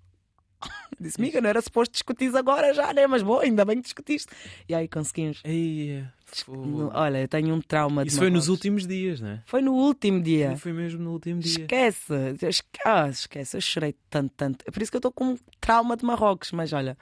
[1.00, 3.06] Disse, amiga, não era suposto discutir agora já, né?
[3.08, 4.32] Mas bom, ainda bem que discutiste.
[4.68, 5.40] E aí conseguimos.
[5.44, 6.04] Ei,
[6.48, 9.44] No- Olha, eu tenho um trauma de Isso foi nos últimos dias, né?
[9.46, 10.58] Foi no último dia.
[10.58, 11.62] Foi mesmo no último dia.
[11.62, 14.66] Esquece, esque- ah, esquece, eu chorei tanto, tanto.
[14.68, 16.98] É por isso que eu estou com um trauma de Marrocos, mas olha,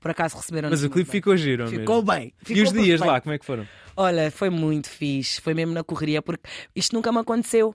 [0.00, 1.80] por acaso receberam Mas o clipe ficou giro, mesmo.
[1.80, 2.32] Ficou bem.
[2.40, 3.04] E ficou os dias perfeito.
[3.06, 3.66] lá, como é que foram?
[3.96, 7.74] Olha, foi muito fixe, foi mesmo na correria, porque isto nunca me aconteceu.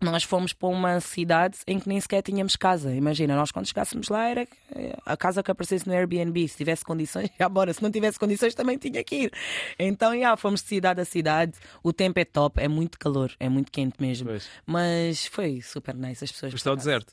[0.00, 2.94] Nós fomos para uma cidade em que nem sequer tínhamos casa.
[2.94, 6.46] Imagina, nós quando chegássemos lá era eh, a casa que aparecesse no Airbnb.
[6.48, 7.72] Se tivesse condições, já bora.
[7.72, 9.32] Se não tivesse condições, também tinha que ir.
[9.78, 11.52] Então, já, fomos de cidade a cidade.
[11.82, 14.28] O tempo é top, é muito calor, é muito quente mesmo.
[14.28, 14.48] Pois.
[14.66, 16.22] Mas foi super nice.
[16.24, 17.12] As pessoas ao acaso- deserto.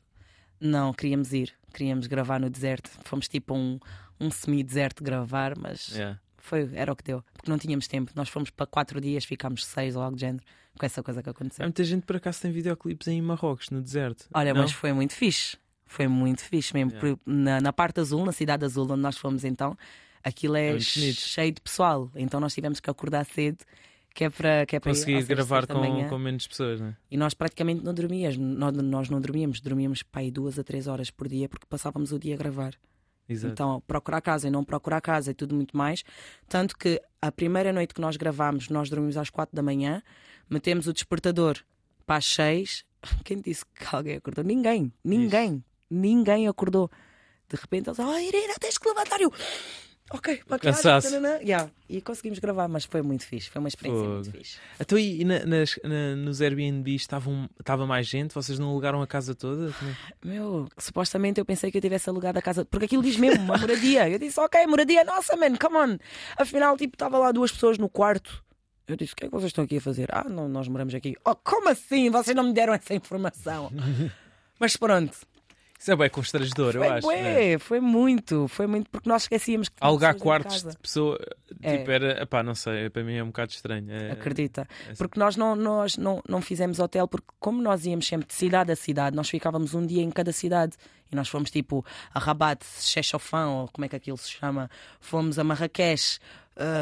[0.59, 1.53] Não, queríamos ir.
[1.73, 2.89] Queríamos gravar no deserto.
[3.05, 3.79] Fomos tipo um,
[4.19, 6.19] um semi-deserto gravar, mas Yeah.
[6.37, 7.23] foi, era o que deu.
[7.33, 8.11] Porque não tínhamos tempo.
[8.15, 10.43] Nós fomos para quatro dias, ficámos seis ou algo de género
[10.77, 11.65] com essa coisa que Há aconteceu.
[11.65, 14.25] muita gente por acaso tem videoclipes em Marrocos, no deserto.
[14.33, 14.61] Olha, Não?
[14.61, 15.57] mas foi muito fixe.
[15.85, 16.91] Foi muito fixe mesmo.
[16.93, 17.19] Yeah.
[17.25, 19.77] Na, na parte azul, na cidade azul, onde nós fomos então,
[20.23, 22.09] aquilo É é, cheio de pessoal.
[22.15, 23.57] Então nós tivemos que acordar cedo,
[24.13, 26.79] que é para, que é para ir Consegui às seis, gravar com, com menos pessoas,
[26.79, 26.95] né?
[27.09, 28.37] E nós praticamente não dormíamos.
[28.37, 32.19] Nós, nós não dormíamos, dormíamos aí duas a três horas por dia porque passávamos o
[32.19, 32.73] dia a gravar.
[33.31, 33.53] Exato.
[33.53, 36.03] Então, procurar casa e não procurar casa e tudo muito mais.
[36.47, 40.01] Tanto que a primeira noite que nós gravámos, nós dormimos às quatro da manhã,
[40.49, 41.57] metemos o despertador
[42.05, 42.85] para as seis.
[43.23, 44.43] Quem disse que alguém acordou?
[44.43, 46.89] Ninguém, ninguém, ninguém acordou.
[47.47, 49.19] De repente eles, oh Irina, tens que levantar.
[49.19, 49.31] Eu,
[50.13, 51.09] ok, maquiagem, Cansaço.
[51.09, 51.69] tananã." Yeah.
[51.89, 54.37] E conseguimos gravar, mas foi muito fixe, foi uma experiência muito Fogo.
[54.37, 54.57] fixe.
[54.79, 58.33] Então, e na- nas, na- nos Airbnb estavam, estava mais gente?
[58.33, 59.71] Vocês não alugaram a casa toda?
[59.73, 59.95] Como é?
[60.23, 63.57] Meu, supostamente eu pensei que eu tivesse alugado a casa, porque aquilo diz mesmo, uma
[63.57, 64.09] moradia.
[64.09, 65.97] Eu disse, ok, moradia nossa, man, come on.
[66.37, 68.43] Afinal, tipo, estava lá duas pessoas no quarto.
[68.87, 70.09] Eu disse, o que é que vocês estão aqui a fazer?
[70.11, 71.15] Ah, não, nós moramos aqui.
[71.25, 72.09] Oh, como assim?
[72.09, 73.71] Vocês não me deram essa informação.
[74.59, 75.17] Mas pronto,
[75.81, 77.07] Isso é bem constrangedor, eu foi, acho.
[77.07, 77.33] né?
[77.33, 81.17] bué, foi muito, foi muito, porque nós esquecíamos que Alugar quartos de pessoa,
[81.59, 81.77] É.
[81.77, 83.91] tipo, era, pá, não sei, para mim é um bocado estranho.
[83.91, 84.67] É- Acredita.
[84.87, 88.33] é- Porque nós não, nós não, não fizemos hotel, porque como nós íamos sempre de
[88.35, 90.77] cidade a cidade, nós ficávamos um dia em cada cidade.
[91.11, 94.69] E nós fomos tipo a Rabat, Chechofan, ou como é que aquilo se chama.
[94.99, 96.19] Fomos a Marrakech,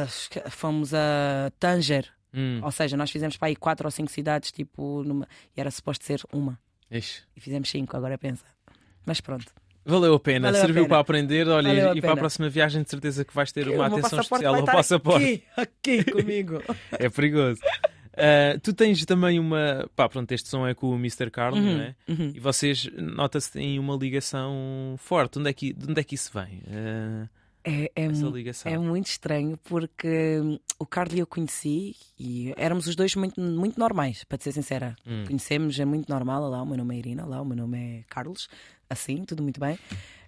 [0.08, 2.06] esque- fomos a Tanger.
[2.34, 5.28] Hum, Ou seja, nós fizemos para aí quatro ou cinco cidades, tipo, numa...
[5.56, 6.60] e era suposto ser uma.
[6.92, 7.24] ixi.
[7.36, 8.44] E fizemos cinco, agora pensa.
[9.06, 9.46] Mas pronto.
[9.86, 10.90] Valeu a pena, Valeu a serviu pena.
[10.90, 11.48] para aprender.
[11.48, 12.22] Olha, Valeu a e para a pena.
[12.22, 14.66] próxima viagem, de certeza que vais ter O uma meu atenção passaporte especial vai ao
[14.66, 15.44] estar passaporte.
[15.58, 16.62] Aqui, aqui comigo.
[16.92, 17.60] É perigoso.
[18.16, 19.90] Ah, tu tens também uma.
[19.96, 21.32] Pá, pronto, este som é com o Mr.
[21.32, 21.96] Carlos, Uhum, não é?
[22.08, 22.32] uhum.
[22.36, 25.40] E vocês, nota-se que têm uma ligação forte.
[25.40, 26.62] Onde é que, de onde é que isso vem?
[26.70, 27.28] Ah,
[27.64, 28.72] É, é essa mu- ligação.
[28.72, 33.80] É muito estranho porque hum, o Carlos eu conheci e éramos os dois muito, muito
[33.80, 34.96] normais, para te ser sincera.
[35.08, 35.24] Hum.
[35.26, 36.50] Conhecemos, é muito normal.
[36.50, 38.50] Lá, o meu nome é Irina, lá, o meu nome é Carlos.
[38.90, 39.78] Assim, tudo muito bem.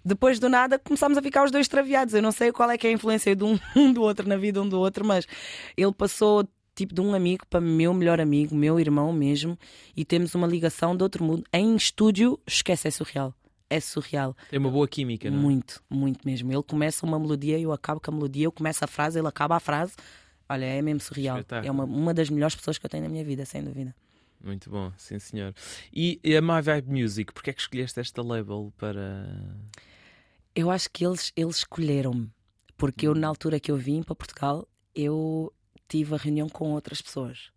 [0.04, 2.14] Depois do nada começámos a ficar os dois extraviados.
[2.14, 4.36] Eu não sei qual é que é a influência de um, um do outro na
[4.36, 5.26] vida um do outro, mas
[5.76, 9.58] ele passou tipo de um amigo para meu melhor amigo, meu irmão mesmo,
[9.96, 11.44] e temos uma ligação de outro mundo.
[11.52, 13.34] Em estúdio, esquece, é surreal.
[13.68, 14.36] É surreal.
[14.50, 15.40] Tem uma boa química, não é?
[15.40, 16.52] Muito, muito mesmo.
[16.52, 19.56] Ele começa uma melodia, eu acabo com a melodia, eu começo a frase, ele acaba
[19.56, 19.94] a frase.
[20.48, 21.38] Olha, é mesmo surreal.
[21.38, 21.68] Espetáculo.
[21.68, 23.94] É uma, uma das melhores pessoas que eu tenho na minha vida, sem dúvida.
[24.42, 25.54] Muito bom, sim senhor.
[25.92, 29.56] E a My Vibe Music, porquê é que escolheste esta label para.
[30.54, 32.28] Eu acho que eles, eles escolheram-me,
[32.76, 33.12] porque Hum.
[33.12, 35.52] eu, na altura que eu vim para Portugal, eu
[35.88, 37.51] tive a reunião com outras pessoas.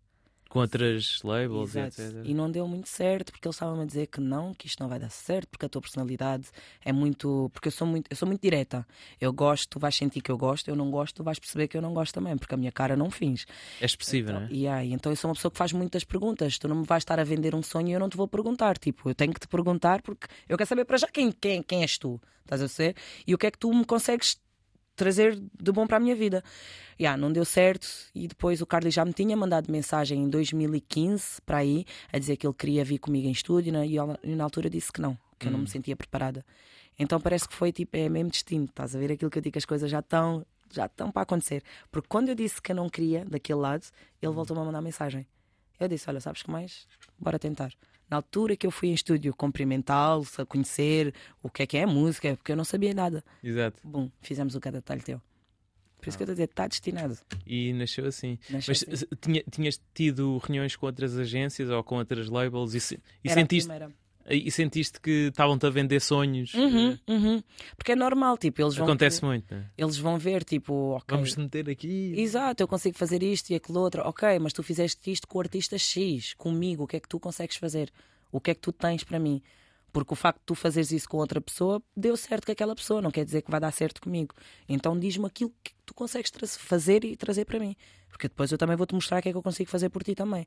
[0.56, 2.00] Com outras labels e Exato.
[2.00, 2.22] etc.
[2.24, 4.88] E não deu muito certo, porque eles estavam a dizer que não, que isto não
[4.88, 6.46] vai dar certo, porque a tua personalidade
[6.82, 7.50] é muito.
[7.52, 8.86] Porque eu sou muito, eu sou muito direta.
[9.20, 11.76] Eu gosto, tu vais sentir que eu gosto, eu não gosto, tu vais perceber que
[11.76, 13.44] eu não gosto também, porque a minha cara não finge.
[13.80, 14.48] É expressiva, não é?
[14.50, 16.56] E aí, então eu sou uma pessoa que faz muitas perguntas.
[16.56, 18.78] Tu não me vais estar a vender um sonho e eu não te vou perguntar.
[18.78, 21.82] Tipo, eu tenho que te perguntar porque eu quero saber para já quem, quem, quem
[21.82, 22.18] és tu.
[22.44, 22.96] Estás a ser?
[23.26, 24.40] E o que é que tu me consegues
[24.96, 26.42] trazer de bom para a minha vida.
[26.98, 31.42] Yeah, não deu certo e depois o Carlos já me tinha mandado mensagem em 2015
[31.44, 33.86] para aí a dizer que ele queria vir comigo em estúdio né?
[33.86, 36.44] e e na altura disse que não, que eu não me sentia preparada.
[36.98, 39.58] Então parece que foi tipo, é mesmo destino, estás a ver aquilo que eu digo
[39.58, 41.62] as coisas já estão já estão para acontecer.
[41.90, 43.86] Porque quando eu disse que eu não queria daquele lado,
[44.20, 45.26] ele voltou-me a mandar mensagem.
[45.78, 46.86] Eu disse: Olha, sabes que mais?
[47.18, 47.72] Bora tentar.
[48.08, 51.82] Na altura que eu fui em estúdio cumprimentá-los, a conhecer o que é que é
[51.82, 53.24] a música, porque eu não sabia nada.
[53.42, 53.80] Exato.
[53.84, 55.20] Bom, fizemos o cada detalhe teu.
[55.98, 57.18] Por isso que eu estou a dizer, está destinado.
[57.44, 58.38] E nasceu assim.
[58.48, 59.06] Nasceu Mas assim.
[59.20, 63.68] tinha- tinhas tido reuniões com outras agências ou com outras labels e, se- e sentiste.
[64.28, 66.52] E sentiste que estavam-te a vender sonhos?
[66.54, 67.42] Uhum, uhum.
[67.76, 69.70] Porque é normal, tipo, eles vão, Acontece ver, muito, não é?
[69.76, 71.04] eles vão ver, tipo, ok.
[71.16, 72.14] Vamos te meter aqui.
[72.16, 74.02] Exato, eu consigo fazer isto e aquilo outro.
[74.02, 77.20] Ok, mas tu fizeste isto com o artista X, comigo, o que é que tu
[77.20, 77.90] consegues fazer?
[78.32, 79.42] O que é que tu tens para mim?
[79.92, 83.00] Porque o facto de tu fazeres isso com outra pessoa deu certo com aquela pessoa,
[83.00, 84.34] não quer dizer que vai dar certo comigo.
[84.68, 87.74] Então diz-me aquilo que tu consegues fazer e trazer para mim.
[88.16, 90.14] Porque depois eu também vou-te mostrar o que é que eu consigo fazer por ti
[90.14, 90.46] também.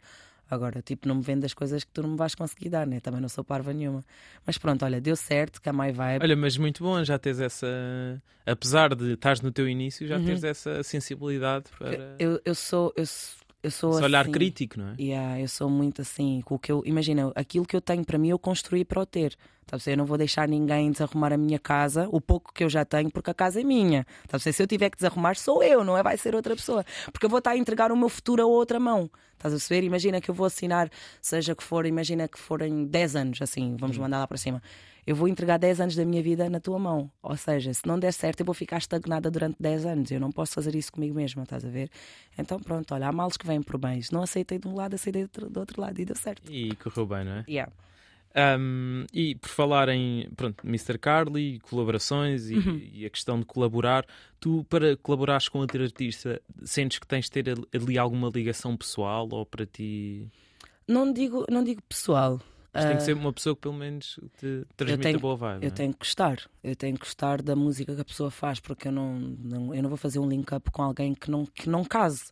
[0.49, 2.99] Agora, tipo, não me vendas coisas que tu não me vais conseguir dar, né?
[2.99, 4.03] Também não sou parva nenhuma.
[4.43, 6.23] Mas pronto, olha, deu certo, que a My Vibe.
[6.23, 7.67] Olha, mas muito bom já teres essa.
[8.43, 10.25] Apesar de estás no teu início, já Uhum.
[10.25, 12.15] teres essa sensibilidade para.
[12.17, 12.91] Eu, eu sou.
[12.97, 14.31] Eu, sou- eu sou esse olhar assim.
[14.31, 14.95] crítico, não é?
[14.99, 18.17] Yeah, eu sou muito assim, com o que eu imagina, aquilo que eu tenho para
[18.17, 19.35] mim eu construí para o ter.
[19.65, 19.77] Tá?
[19.85, 23.11] Eu não vou deixar ninguém desarrumar a minha casa, o pouco que eu já tenho,
[23.11, 24.05] porque a casa é minha.
[24.27, 24.39] Tá?
[24.39, 26.01] Se eu tiver que desarrumar, sou eu, não é?
[26.01, 26.83] Vai ser outra pessoa.
[27.11, 29.09] Porque eu vou estar a entregar o meu futuro a outra mão.
[29.33, 29.85] Estás a perceber?
[29.85, 30.89] Imagina que eu vou assinar,
[31.21, 34.61] seja que for, imagina que forem 10 anos, assim, vamos mandar lá para cima.
[35.09, 37.09] Eu vou entregar 10 anos da minha vida na tua mão.
[37.23, 40.11] Ou seja, se não der certo, eu vou ficar estagnada durante 10 anos.
[40.11, 41.89] Eu não posso fazer isso comigo mesma, estás a ver?
[42.37, 44.11] Então, pronto, olha, há males que vêm por bens.
[44.11, 46.43] Não aceitei de um lado, aceitei do outro- do outro lado e deu certo.
[46.51, 47.45] E correu bem, não é?
[47.49, 47.71] Yeah.
[48.59, 50.99] Um, e por falar em pronto, Mr.
[50.99, 52.79] Carly, colaborações e, Uhum.
[52.93, 54.05] e a questão de colaborar,
[54.39, 59.27] tu para colaborares com outro artista, sentes que tens de ter ali alguma ligação pessoal
[59.31, 60.27] ou para ti
[60.87, 62.39] Não digo, não digo pessoal.
[62.73, 65.63] Mas tem que Ah, ser uma pessoa que pelo menos te transmita tenho- boa vibe.
[65.63, 65.71] Eu é?
[65.71, 68.91] tenho que gostar, eu tenho que gostar da música que a pessoa faz, porque eu
[68.91, 72.25] não, não- eu não vou fazer um link-up com alguém que não, que não case.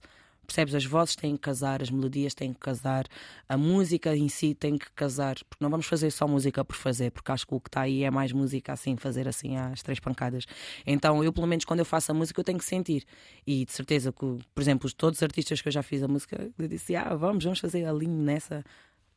[0.46, 0.76] Percebes?
[0.76, 3.06] As vozes têm que casar, as melodias têm que casar,
[3.50, 7.12] a música em si tem que casar, porque não vamos fazer só música por fazer,
[7.12, 10.00] porque acho que o que está aí é mais música assim, fazer assim às três
[10.00, 10.46] pancadas.
[10.86, 13.04] Então, eu, pelo menos, quando eu faço a música, eu tenho que sentir.
[13.46, 16.08] E de certeza que, por exemplo, os- todos os artistas que eu já fiz a
[16.08, 18.64] música, eu disse: Ah, vamos, vamos fazer alinho nessa,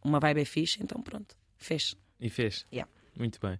[0.04, 1.94] uma vibe é fixe, então pronto, fez.
[2.20, 2.66] E fez.
[2.72, 2.90] Yeah.
[3.18, 3.58] Muito bem.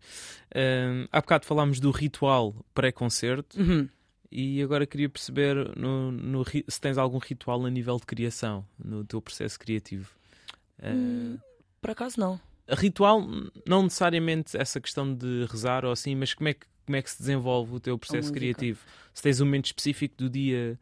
[0.55, 3.89] Hum, há bocado falámos do ritual pré-concerto Uhum.
[4.31, 9.05] e agora queria perceber no, no se tens algum ritual a nível de criação no
[9.05, 10.11] teu processo criativo.
[10.79, 11.39] Uh, Hum.
[11.81, 12.41] Por acaso não.
[12.69, 13.27] Ritual,
[13.67, 17.11] não necessariamente essa questão de rezar ou assim, mas como é que, como é que
[17.11, 18.81] se desenvolve o teu processo criativo?
[19.13, 20.79] Se tens um momento específico do dia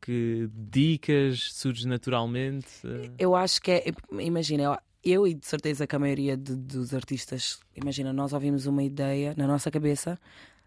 [0.00, 2.66] que dedicas, surge naturalmente?
[2.84, 3.84] uh, Eu acho que é.
[4.18, 8.82] Imagina, eu, e de certeza que a maioria de- dos artistas, imagina, nós ouvimos uma
[8.82, 10.18] ideia na nossa cabeça.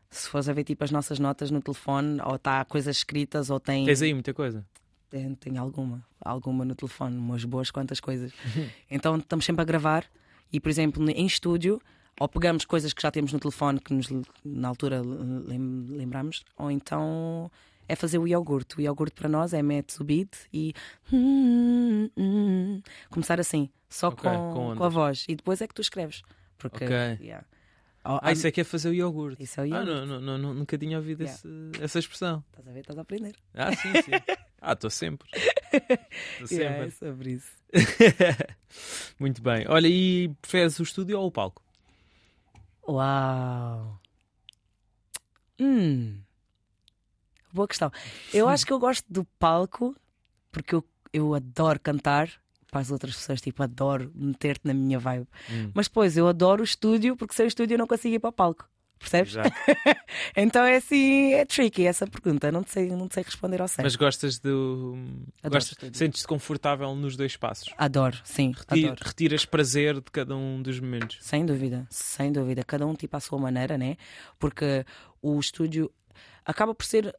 [0.09, 3.59] Se fores a ver tipo as nossas notas no telefone, ou está coisas escritas, ou
[3.59, 3.86] tem.
[3.86, 4.65] Tens aí muita coisa.
[5.09, 8.31] Tem, tem alguma, alguma no telefone, umas boas quantas coisas.
[8.89, 10.05] então estamos sempre a gravar
[10.51, 11.81] e, por exemplo, em estúdio,
[12.19, 14.07] ou pegamos coisas que já temos no telefone que nos,
[14.45, 17.49] na altura lem- lembramos, ou então
[17.88, 18.77] é fazer o iogurte.
[18.77, 20.73] O iogurte para nós é metes o beat e
[23.09, 26.21] começar assim, só Ok, com, com com, a voz, e depois é que tu escreves.
[26.57, 26.95] Porque, Ok.
[27.21, 27.45] yeah.
[28.05, 29.41] Oh, Ah, isso é que é fazer o iogurte.
[29.41, 29.91] isso é o Ah, iogurte.
[29.91, 31.39] não, não, não, não, nunca tinha ouvido Yeah.
[31.39, 32.43] esse- essa expressão.
[32.51, 32.79] Estás a ver?
[32.81, 33.35] Estás a aprender.
[33.53, 34.11] Ah, sim, sim.
[34.65, 35.27] Ah, estou sempre.
[35.33, 36.55] Estou sempre.
[36.63, 37.51] Yeah, é sobre isso.
[39.19, 39.65] Muito bem.
[39.67, 41.61] Olha, e preferes o estúdio ou o palco?
[42.87, 43.99] Uau!
[45.59, 46.21] Hum.
[47.51, 47.91] Boa questão.
[48.33, 49.95] Eu acho que eu gosto do palco
[50.51, 52.29] porque eu, eu adoro cantar.
[52.74, 55.28] Para as outras pessoas, tipo, adoro meter-te na minha vibe.
[55.47, 55.69] Hum.
[55.76, 58.32] Mas depois eu adoro o estúdio porque sem o estúdio eu não consigo ir para
[58.32, 58.67] o palco.
[58.97, 59.36] Percebes?
[60.36, 62.51] Então é assim, é tricky essa pergunta.
[62.51, 63.84] Não te sei, não te sei responder ao certo.
[63.84, 64.95] Mas gostas do.
[65.43, 65.78] Gostas...
[65.93, 67.71] Sentes-te confortável nos dois passos?
[67.78, 69.01] Adoro, sim, Reti- adoro.
[69.03, 71.17] Retiras prazer de cada um dos momentos.
[71.21, 72.63] Sem dúvida, sem dúvida.
[72.63, 73.97] Cada um tipo à sua maneira, né?
[74.39, 74.84] Porque
[75.21, 75.91] o estúdio
[76.45, 77.15] acaba por ser,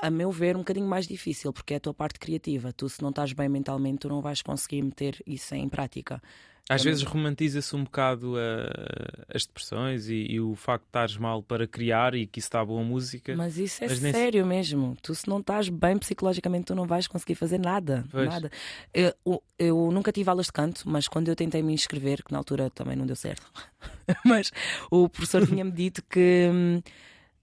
[0.00, 2.72] a meu ver, um bocadinho mais difícil, porque é a tua parte criativa.
[2.72, 6.22] Tu, se não estás bem mentalmente, tu não vais conseguir meter isso em prática.
[6.70, 6.92] Às Também.
[6.92, 11.66] vezes romantiza-se um bocado uh, as depressões e, e o facto de estares mal para
[11.66, 13.34] criar e que isso está boa música.
[13.34, 14.94] Mas isso é Mas sério mesmo.
[15.00, 18.04] Tu, se não estás bem psicologicamente, tu não vais conseguir fazer nada.
[18.10, 18.28] Pois.
[18.28, 18.50] Nada.
[18.92, 22.32] Eu, eu- eu nunca tive aulas de canto, mas quando eu tentei me inscrever, que
[22.32, 23.50] na altura também não deu certo,
[24.22, 24.50] mas
[24.90, 26.82] o professor tinha-me dito que, hum,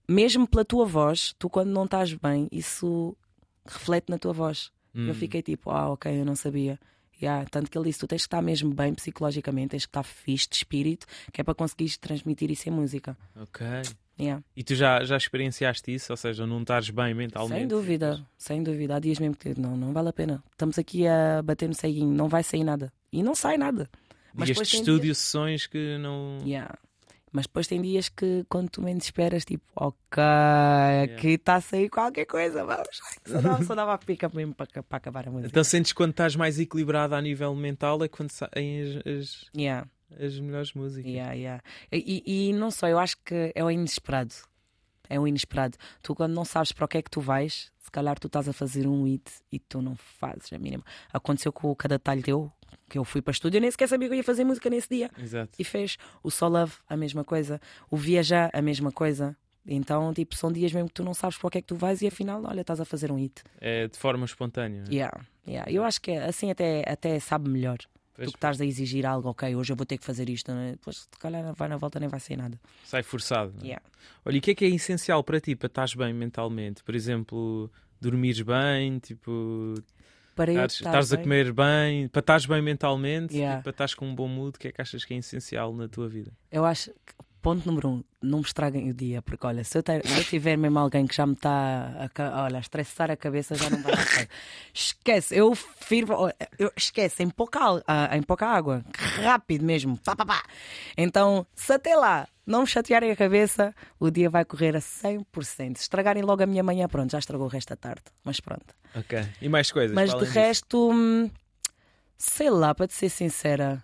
[0.08, 3.16] mesmo pela tua voz, tu, quando não estás bem, isso
[3.66, 4.70] reflete na tua voz.
[4.94, 5.08] Hum.
[5.08, 6.78] Eu fiquei tipo, ah, ok, eu não sabia.
[7.20, 10.02] Yeah, tanto que ele disse: tu tens que estar mesmo bem psicologicamente, tens que estar
[10.02, 13.16] fixe de espírito, que é para conseguires transmitir isso em música.
[13.34, 13.66] Ok.
[14.18, 14.42] Yeah.
[14.54, 16.12] E tu já, já experienciaste isso?
[16.12, 17.58] Ou seja, não estares bem mentalmente?
[17.58, 18.96] Sem dúvida, sem dúvida.
[18.96, 20.42] Há dias mesmo que não, não vale a pena.
[20.52, 22.92] Estamos aqui a bater no ceguinho, não vai sair nada.
[23.12, 23.88] E não sai nada.
[24.34, 26.38] Mas Dias de estúdio, sessões que não.
[26.44, 26.74] Yeah.
[27.36, 30.22] Mas depois tem dias que, quando tu menos esperas, tipo, ok,
[31.04, 32.88] aqui está a sair qualquer coisa, vamos.
[33.26, 35.48] Só dava, só dava a pica mesmo para, para acabar a música.
[35.48, 39.86] Então sentes quando estás mais equilibrado a nível mental é quando saem as, as, Yeah,
[40.18, 41.12] as melhores músicas.
[41.12, 41.62] yeah, yeah.
[41.92, 44.34] E, e- não só, eu acho que é o inesperado.
[45.08, 45.76] É o inesperado.
[46.02, 48.48] Tu, quando não sabes para o que é que tu vais, se calhar tu estás
[48.48, 50.82] a fazer um hit e tu não fazes a mínima.
[51.12, 52.52] Aconteceu com o Cada Talho Teu,
[52.88, 54.88] que eu fui para estúdio, eu nem sequer sabia que eu ia fazer música nesse
[54.88, 55.10] dia.
[55.18, 55.52] Exato.
[55.58, 55.96] E fez.
[56.22, 57.60] O Só Love, a mesma coisa.
[57.90, 59.36] O Viajar, a mesma coisa.
[59.66, 61.74] Então, tipo, são dias mesmo que tu não sabes para o que é que tu
[61.74, 63.42] vais e afinal, olha, estás a fazer um hit.
[63.60, 64.84] É de forma espontânea.
[64.88, 65.70] Yeah, yeah.
[65.70, 67.78] Eu acho que assim até, até sabe melhor.
[68.14, 70.50] Pois, do que estás a exigir algo, ok, hoje eu vou ter que fazer isto,
[70.50, 70.70] né?
[70.70, 72.58] depois se calhar vai na volta nem vai ser nada.
[72.82, 73.52] sai forçado.
[73.56, 73.66] não é?
[73.66, 73.84] Yeah.
[74.24, 76.82] Olha, e o que é que é essencial para ti para estás bem mentalmente?
[76.82, 77.70] Por exemplo,
[78.00, 79.74] dormires bem, tipo,
[80.36, 83.58] Para eu estares estares a comer bem, para estás bem mentalmente, Yeah.
[83.58, 85.74] e para estás com um bom mood, o que é que achas que é essencial
[85.74, 86.30] na tua vida?
[86.52, 87.14] Eu acho que,
[87.46, 90.24] ponto número um, não me estraguem o dia, porque olha, se eu, ter- se eu
[90.24, 93.80] tiver mesmo alguém que já me está a, olha, a estressar a cabeça, já não
[93.82, 93.94] vai.
[94.74, 96.12] Esquece, eu firmo,
[96.58, 97.60] eu, esquece, em pouca,
[98.10, 98.84] em pouca água,
[99.22, 100.42] rápido mesmo, pá, pá, pá.
[100.96, 105.76] Então, se até lá não me chatearem a cabeça, o dia vai correr a 100%.
[105.76, 108.74] Se estragarem logo a minha manhã, pronto, já estragou o resto da tarde, mas pronto.
[108.92, 109.24] Ok.
[109.40, 109.94] E mais coisas?
[109.94, 110.32] Mas de disso?
[110.32, 111.30] resto, hum,
[112.18, 113.80] sei lá, para te ser sincera.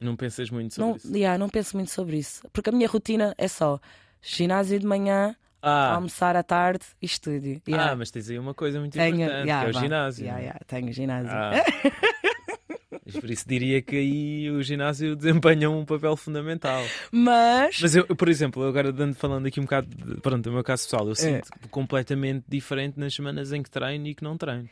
[0.00, 1.14] Não pensas muito sobre Não, isso?
[1.16, 2.42] yeah, não penso muito sobre isso.
[2.52, 3.78] Porque a minha rotina é só
[4.22, 7.60] ginásio de manhã, Ah, almoçar à tarde e estúdio.
[7.68, 7.92] Yeah.
[7.92, 10.22] ah, mas tens aí uma coisa muito Tenho- importante, yeah, que é o ginásio.
[10.24, 10.44] Yeah, é?
[10.44, 11.30] yeah, tenho ginásio.
[11.30, 11.52] Ah.
[13.20, 16.82] Por isso diria que aí o ginásio desempenha um papel fundamental.
[17.10, 20.52] Mas, Mas eu, por exemplo, eu agora dando, falando aqui um bocado, de, pronto, do
[20.52, 21.10] meu caso pessoal, É.
[21.10, 24.68] eu sinto completamente diferente nas semanas em que treino e que não treino.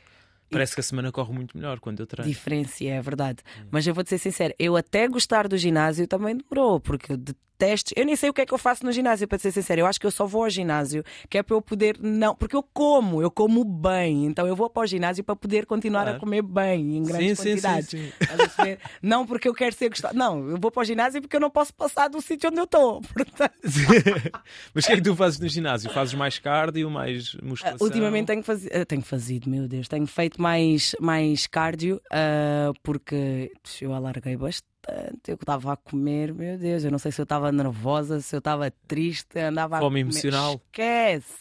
[0.50, 2.28] Parece que a semana corre muito melhor quando eu treino.
[2.28, 3.42] diferencia, é verdade.
[3.70, 7.18] Mas eu vou te ser sincero, eu até gostar do ginásio também demorou, porque eu
[7.58, 7.92] detesto.
[7.96, 9.80] Eu nem sei o que é que eu faço no ginásio, para ser sincero.
[9.82, 11.96] Eu acho que eu só vou ao ginásio, que é para eu poder.
[12.00, 14.26] Não, porque eu como, eu como bem.
[14.26, 16.16] Então eu vou para o ginásio para poder continuar Claro.
[16.16, 17.88] a comer bem, em grandes Sim, sim, sim, quantidades.
[17.90, 18.12] sim.
[18.18, 18.78] Perceber?
[19.02, 20.16] Não porque eu quero ser gostado.
[20.16, 22.64] Não, eu vou para o ginásio porque eu não posso passar do sítio onde eu
[22.64, 23.00] estou.
[23.12, 23.52] Portanto,
[24.74, 25.90] Mas o que é que tu fazes no ginásio?
[25.92, 27.78] Fazes mais cardio, mais musculação?
[27.80, 32.72] Ah, ultimamente tenho, fazi- eh, tenho fazido, meu Deus, tenho feito mais, mais cardio ah,
[32.82, 33.50] porque
[33.80, 34.68] eu alarguei bastante.
[35.26, 38.38] Eu estava a comer, meu Deus, eu não sei se eu estava nervosa, se eu
[38.38, 40.00] estava triste, andava a Fome comer.
[40.00, 40.60] emocional.
[40.66, 41.34] Esquece!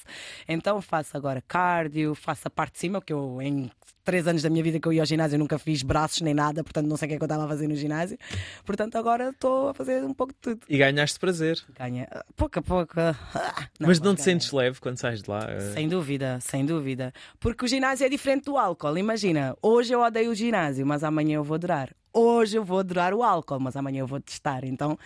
[0.48, 3.70] Então faço agora cardio, faço a parte de cima, porque eu em
[4.04, 6.34] três anos da minha vida que eu ia ao ginásio eu nunca fiz braços nem
[6.34, 8.18] nada, portanto não sei o que é que eu estava a fazer no ginásio.
[8.66, 10.62] Portanto agora estou a fazer um pouco de tudo.
[10.70, 11.62] E ganhaste prazer.
[11.78, 12.94] Ganha pouco a pouco.
[12.98, 14.24] ah, mas não te ganhei.
[14.40, 15.46] sentes leve quando sais de lá?
[15.50, 15.60] eh?
[15.74, 17.14] Sem dúvida, sem dúvida.
[17.38, 18.98] Porque o ginásio é diferente do álcool.
[18.98, 21.94] Imagina, hoje eu odeio o ginásio, mas amanhã eu vou adorar.
[22.14, 24.64] Hoje eu vou adorar o álcool, mas amanhã eu vou testar.
[24.64, 24.98] Então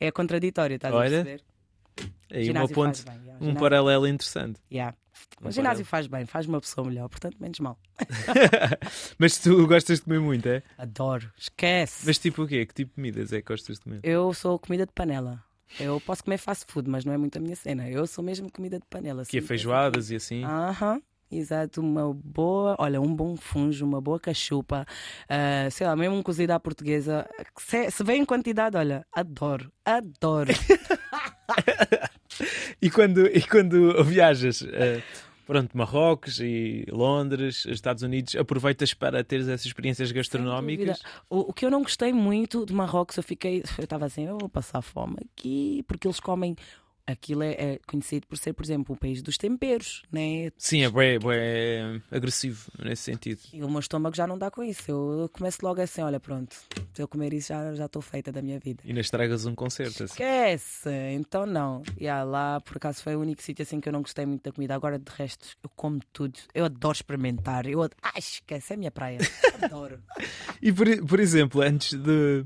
[0.00, 1.44] é contraditório, estás a Olha, perceber?
[2.30, 4.60] Aí uma ginásio ponte, faz bem, yeah, um ginásio- paralelo interessante.
[4.70, 4.96] Yeah.
[5.42, 7.78] Um O ginásio faz bem, faz uma pessoa melhor, portanto, menos mal.
[9.18, 10.62] Mas tu gostas de comer muito, é?
[10.76, 12.04] Adoro, esquece.
[12.06, 12.66] Mas tipo o quê?
[12.66, 14.00] Que tipo de comidas é que gostas de comer?
[14.02, 15.42] Eu sou comida de panela.
[15.80, 17.88] Eu posso comer fast food, mas não é muito a minha cena.
[17.88, 19.24] Eu sou mesmo comida de panela.
[19.24, 20.44] Que é Sim, feijoadas e assim?
[20.44, 21.00] Aham.
[21.30, 24.86] Exato, uma boa, olha, um bom fungo, uma boa cachupa,
[25.28, 27.28] ah, sei lá, mesmo um cozido à portuguesa.
[27.58, 30.52] Se, se vem em quantidade, olha, adoro, adoro.
[32.80, 35.02] E quando, e quando viajas, eh,
[35.46, 41.02] pronto, Marrocos e Londres, Estados Unidos, aproveitas para teres essas experiências gastronómicas?
[41.30, 44.38] O, o que eu não gostei muito de Marrocos, eu fiquei, eu estava assim, eu
[44.38, 46.54] vou passar fome aqui, porque eles comem.
[47.06, 50.50] Aquilo é, é conhecido por ser, por exemplo, o país dos temperos, né?
[50.56, 53.40] Sim, é bué, bué agressivo nesse sentido.
[53.52, 54.90] E o meu estômago já não dá com isso.
[54.90, 56.56] Eu começo logo assim: olha, pronto,
[56.92, 58.82] se eu comer isso já já estou feita da minha vida.
[58.84, 60.04] E ainda estragas um concerto.
[60.04, 60.12] Assim.
[60.14, 60.90] Esquece!
[61.12, 61.82] Então não.
[61.98, 64.42] E ah, lá, por acaso, foi o único sítio assim que eu não gostei muito
[64.42, 64.74] da comida.
[64.74, 66.38] Agora, de resto, eu como tudo.
[66.54, 67.66] Eu adoro experimentar.
[67.66, 67.94] Eu ad...
[68.02, 69.18] Ai, esquece, é a minha praia.
[69.62, 70.02] Adoro.
[70.60, 72.44] E por, por exemplo, antes de,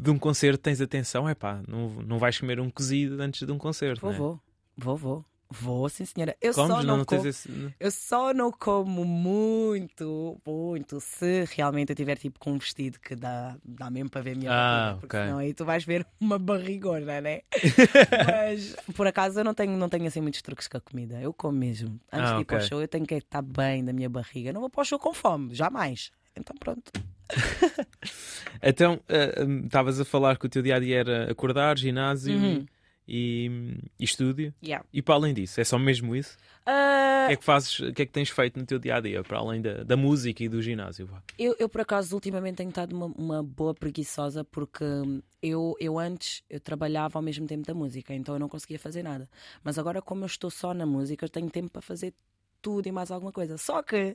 [0.00, 3.52] de um concerto tens atenção, é pá, não, não vais comer um cozido antes de
[3.52, 4.00] um concerto.
[4.00, 4.18] Vou, não é?
[4.18, 4.40] vou.
[4.76, 5.24] Vou, vou.
[5.52, 6.36] Vou, sim, senhora.
[6.40, 6.68] Eu Comes?
[6.76, 7.26] só não, não, como.
[7.26, 7.74] esse.
[7.80, 13.16] Eu só não como muito, muito, se realmente eu tiver tipo com um vestido que
[13.16, 15.26] dá, dá mesmo para ver a minha Ah, barriga, porque ok.
[15.26, 17.40] senão aí tu vais ver uma barrigona, né?
[18.24, 21.20] Mas por acaso eu não tenho, não tenho assim muitos truques com a comida.
[21.20, 22.00] Eu como mesmo.
[22.12, 24.52] Antes Ah, de ir para o show eu tenho que estar bem da minha barriga.
[24.52, 26.12] Não vou para o show com fome, jamais.
[26.36, 26.92] Então pronto.
[28.62, 32.36] Então, ah, hum, estavas a falar que o teu dia a dia era acordar, ginásio
[32.36, 32.66] Uhum.
[33.08, 34.52] e, e estúdio.
[34.62, 34.84] Yeah.
[34.92, 36.36] E para além disso, é só mesmo isso?
[36.66, 38.96] Ah, O que é que fazes, o que é que tens feito no teu dia
[38.96, 41.08] a dia, para além da, da música e do ginásio?
[41.38, 45.98] Eu, eu, por acaso, ultimamente tenho estado uma, uma boa preguiçosa porque hum, eu, eu
[45.98, 49.28] antes eu trabalhava ao mesmo tempo da música, então eu não conseguia fazer nada.
[49.64, 52.12] Mas agora, como eu estou só na música, eu tenho tempo para fazer
[52.60, 53.56] tudo e mais alguma coisa.
[53.56, 54.14] Só que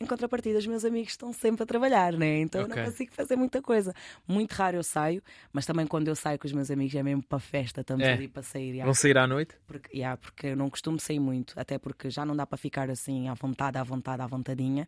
[0.00, 2.40] Em contrapartida, os meus amigos estão sempre a trabalhar, né?
[2.40, 2.76] Então eu Ok.
[2.76, 3.94] não consigo fazer muita coisa.
[4.26, 5.22] Muito raro eu saio,
[5.52, 8.12] mas também quando eu saio com os meus amigos é mesmo para festa, estamos É.
[8.12, 8.70] ali para sair.
[8.70, 8.84] yeah.
[8.84, 9.54] Vão sair à noite?
[9.66, 12.90] Porque, yeah, porque eu não costumo sair muito, até porque já não dá para ficar
[12.90, 14.86] assim à vontade, à vontade, à vontadinha,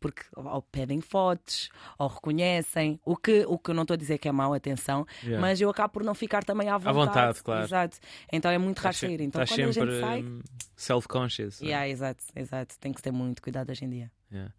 [0.00, 4.18] porque ou pedem fotos, ou reconhecem, o que, o que eu não estou a dizer
[4.18, 5.40] que é mau, atenção, Yeah.
[5.40, 6.96] mas eu acabo por não ficar também à vontade.
[7.06, 7.64] vontade, claro.
[7.64, 7.96] Exato.
[8.32, 9.20] Então é muito raro Estás se- sair.
[9.20, 10.22] Então estás quando a sempre gente sai.
[10.22, 10.40] hum,
[10.76, 11.60] self-conscious.
[11.60, 11.70] não é?
[11.70, 12.74] Yeah, exato, exato.
[12.80, 14.10] Tem que ter muito cuidado hoje em dia.
[14.32, 14.52] Yeah.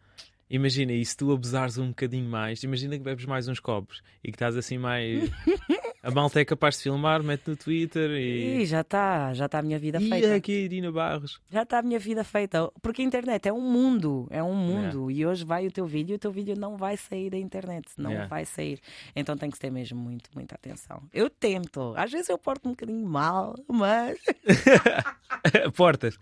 [0.51, 4.31] Imagina, e se tu abusares um bocadinho mais, imagina que bebes mais uns copos e
[4.31, 5.29] que estás assim mais.
[6.01, 8.61] a malta é capaz de filmar, mete no Twitter e.
[8.61, 10.33] E já está, já está a minha vida E feita.
[10.33, 11.39] aqui a Irina Barros.
[11.51, 12.67] Já está a minha vida feita.
[12.81, 15.11] Porque a internet é um mundo, é um mundo.
[15.11, 17.87] E hoje vai o teu vídeo e o teu vídeo não vai sair da internet.
[17.95, 18.79] Não vai sair.
[19.15, 21.03] Então tem que ter mesmo muito, muita atenção.
[21.13, 21.93] Eu tento.
[21.95, 24.17] Às vezes eu porto um bocadinho mal, mas.
[25.75, 26.17] Portas.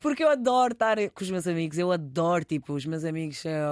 [0.00, 1.78] Porque eu adoro estar com os meus amigos.
[1.78, 3.44] Eu adoro, tipo, os meus amigos.
[3.46, 3.62] eh,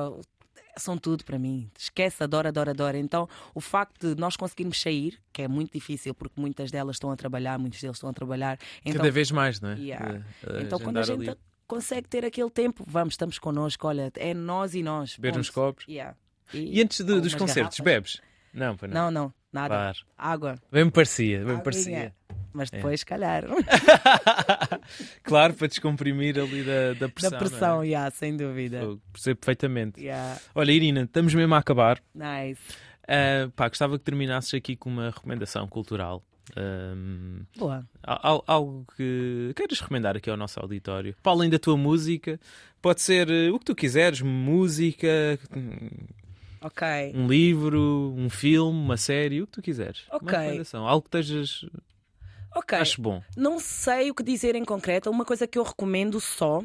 [0.79, 1.71] São tudo para mim.
[1.79, 2.97] Esquece, adoro, adoro, adoro.
[2.97, 7.11] Então, o facto de nós conseguirmos sair, que é muito difícil, porque muitas delas estão
[7.11, 8.59] a trabalhar, muitos deles estão a trabalhar.
[8.83, 9.75] Então, Cada vez mais, não é?
[9.77, 10.19] Yeah.
[10.19, 14.33] De Então, quando a gente ali, consegue ter aquele tempo, vamos, estamos connosco, olha, é
[14.33, 15.15] nós e nós.
[15.19, 15.85] beber uns copos.
[15.87, 16.17] Yeah.
[16.55, 17.81] E antes de- dos concertos, garrafas.
[17.81, 18.21] bebes?
[18.55, 18.89] Não, não.
[18.89, 19.75] Não, não, nada.
[19.75, 19.99] Claro.
[20.17, 20.55] Água.
[20.71, 22.15] Bem me parecia, bem me parecia.
[22.53, 23.45] Mas depois, se calhar,
[25.23, 27.31] claro, para descomprimir ali da, da pressão.
[27.31, 27.49] da não é?
[27.49, 28.81] pressão, yeah, sem dúvida.
[28.81, 30.01] Fogo, Percebo perfeitamente.
[30.01, 30.39] Yeah.
[30.55, 32.01] Olha, Irina, estamos mesmo a acabar.
[32.15, 32.61] Nice.
[33.09, 36.23] Ah, pá, gostava que terminasses aqui com uma recomendação cultural.
[36.57, 37.87] Ahm, Boa.
[38.03, 41.15] al- algo que queiras recomendar aqui ao nosso auditório.
[41.23, 42.39] Para além da tua música,
[42.83, 45.39] pode ser eh, o que tu quiseres: música,
[47.15, 50.03] um livro, um filme, uma série, o que tu quiseres.
[50.09, 50.39] Uma Ok.
[50.39, 51.65] recomendação, algo que estejas,
[52.55, 52.79] Ok.
[52.79, 53.23] acho bom.
[53.37, 55.11] Não sei o que dizer em concreto.
[55.11, 56.63] Uma coisa que eu recomendo só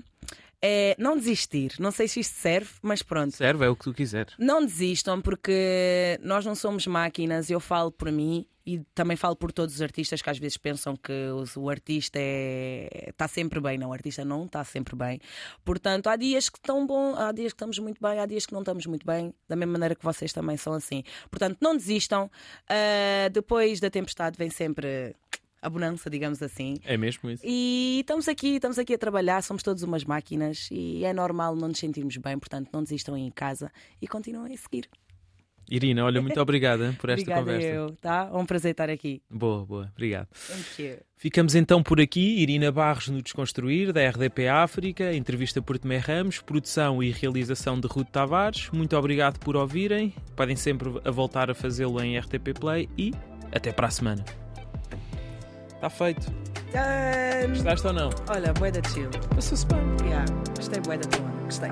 [0.62, 1.74] é não desistir.
[1.80, 3.36] Não sei se isto serve, mas pronto.
[3.36, 4.34] Serve, é o que tu quiseres.
[4.38, 7.50] Não desistam, porque nós não somos máquinas.
[7.50, 10.94] Eu falo por mim e também falo por todos os artistas que às vezes pensam
[10.98, 11.14] que
[11.56, 13.78] o, artista é- está sempre bem.
[13.78, 15.22] Não, o artista não está sempre bem.
[15.64, 18.52] Portanto, há dias que estão bom, há dias que estamos muito bem, há dias que
[18.52, 21.04] não estamos muito bem, da mesma maneira que vocês também são assim.
[21.32, 22.30] Portanto, não desistam.
[22.68, 25.16] Ah, depois da tempestade vem sempre
[25.62, 26.76] a bonança, digamos assim.
[26.84, 27.44] É mesmo isso.
[27.46, 31.70] E estamos aqui, estamos aqui a trabalhar, somos todos umas máquinas e é normal não
[31.70, 34.90] nos sentirmos bem, portanto não desistam em casa e continuem a seguir.
[35.70, 37.68] Irina, olha, muito obrigada por esta Obrigada conversa.
[37.68, 38.30] eu, tá?
[38.32, 39.22] É um prazer estar aqui.
[39.30, 40.30] Boa, boa, obrigado.
[40.32, 40.98] Thank you.
[41.18, 42.40] Ficamos então por aqui.
[42.42, 47.86] Irina Barros no Desconstruir, da RDP África, entrevista por Tomé Ramos, produção e realização de
[47.86, 48.70] Ruth Tavares.
[48.72, 50.14] Muito obrigado por ouvirem.
[50.38, 53.12] Podem sempre a voltar a fazê-lo em RTP Play e
[53.52, 54.24] até para a semana.
[55.78, 56.32] Está feito.
[56.72, 57.50] Tchan!
[57.50, 58.10] Gostaste ou não?
[58.30, 59.10] Olha, bué da chill.
[59.36, 59.80] Passou-se bem.
[60.08, 60.26] Yeah,
[60.56, 61.72] gostei bué da tua, gostei.